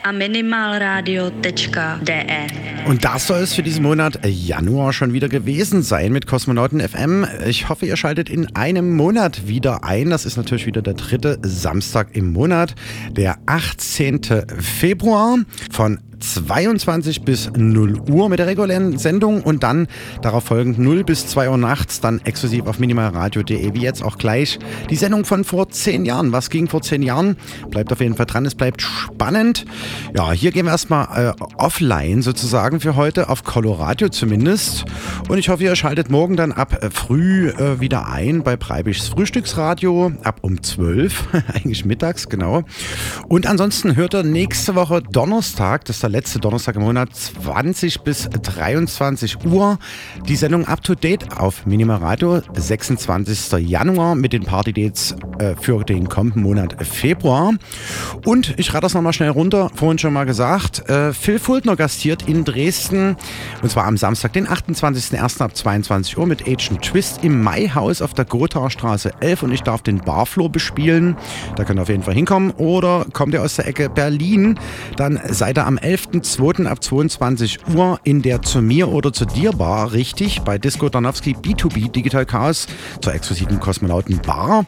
[0.04, 2.63] a minimalradio.de.
[2.86, 7.26] Und das soll es für diesen Monat Januar schon wieder gewesen sein mit Kosmonauten FM.
[7.48, 10.10] Ich hoffe, ihr schaltet in einem Monat wieder ein.
[10.10, 12.76] Das ist natürlich wieder der dritte Samstag im Monat,
[13.12, 14.22] der 18.
[14.60, 15.38] Februar
[15.72, 16.00] von
[16.34, 19.88] 22 bis 0 Uhr mit der regulären Sendung und dann
[20.22, 24.60] darauf folgend 0 bis 2 Uhr nachts dann exklusiv auf minimalradio.de, wie jetzt auch gleich
[24.90, 26.32] die Sendung von vor 10 Jahren.
[26.32, 27.38] Was ging vor 10 Jahren?
[27.70, 29.66] Bleibt auf jeden Fall dran, es bleibt spannend.
[30.16, 34.86] Ja, hier gehen wir erstmal äh, offline sozusagen für heute, auf Coloradio zumindest.
[35.30, 39.10] Und ich hoffe, ihr schaltet morgen dann ab äh, früh äh, wieder ein bei Breibischs
[39.10, 42.64] Frühstücksradio, ab um 12, eigentlich mittags, genau.
[43.28, 48.02] Und ansonsten hört ihr nächste Woche Donnerstag, das ist der letzte Donnerstag im Monat 20
[48.02, 49.78] bis 23 Uhr.
[50.28, 53.52] Die Sendung Up to Date auf Minima Radio, 26.
[53.60, 57.54] Januar mit den Party-Dates äh, für den kommenden Monat Februar.
[58.26, 62.28] Und ich rate das nochmal schnell runter, vorhin schon mal gesagt, äh, Phil Fultner gastiert
[62.28, 63.16] in Dresden
[63.62, 65.42] und zwar am Samstag, den 28.01.
[65.42, 69.62] ab 22 Uhr mit Agent Twist im Maihaus auf der Gothaer Straße 11 und ich
[69.62, 71.16] darf den Barfloor bespielen.
[71.56, 74.60] Da könnt ihr auf jeden Fall hinkommen oder kommt ihr aus der Ecke Berlin,
[74.98, 76.13] dann seid ihr am 11.
[76.14, 76.68] 11.02.
[76.68, 81.36] ab 22 Uhr in der Zu mir oder zu dir Bar, richtig, bei Disco Danowski
[81.36, 82.68] B2B Digital Chaos
[83.02, 84.66] zur exklusiven Kosmonauten Bar.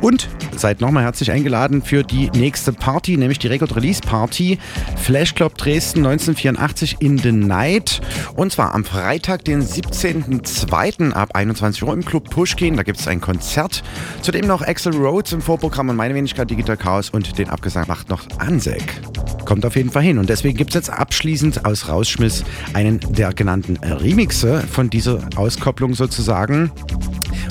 [0.00, 4.58] Und seid nochmal herzlich eingeladen für die nächste Party, nämlich die Record Release Party
[4.96, 8.00] Flash Club Dresden 1984 in the Night.
[8.34, 11.12] Und zwar am Freitag, den 17.02.
[11.12, 12.76] ab 21 Uhr im Club Pushkin.
[12.76, 13.82] Da gibt es ein Konzert.
[14.22, 18.08] Zudem noch Axel Rhodes im Vorprogramm und meine Wenigkeit Digital Chaos und den Abgesang macht
[18.08, 18.94] noch Ansek.
[19.46, 20.18] Kommt auf jeden Fall hin.
[20.18, 22.44] Und deswegen gibt es jetzt abschließend aus Rausschmiss
[22.74, 26.70] einen der genannten Remixe von dieser Auskopplung sozusagen.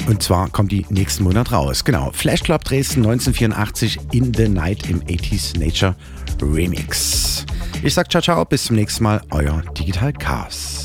[0.08, 1.84] Und zwar kommt die nächsten Monat raus.
[1.84, 2.12] Genau.
[2.14, 5.96] Flash Club Dresden 1984 in the Night im 80s Nature
[6.42, 7.46] Remix.
[7.82, 9.22] Ich sag ciao, ciao, bis zum nächsten Mal.
[9.32, 10.85] Euer Digital Chaos.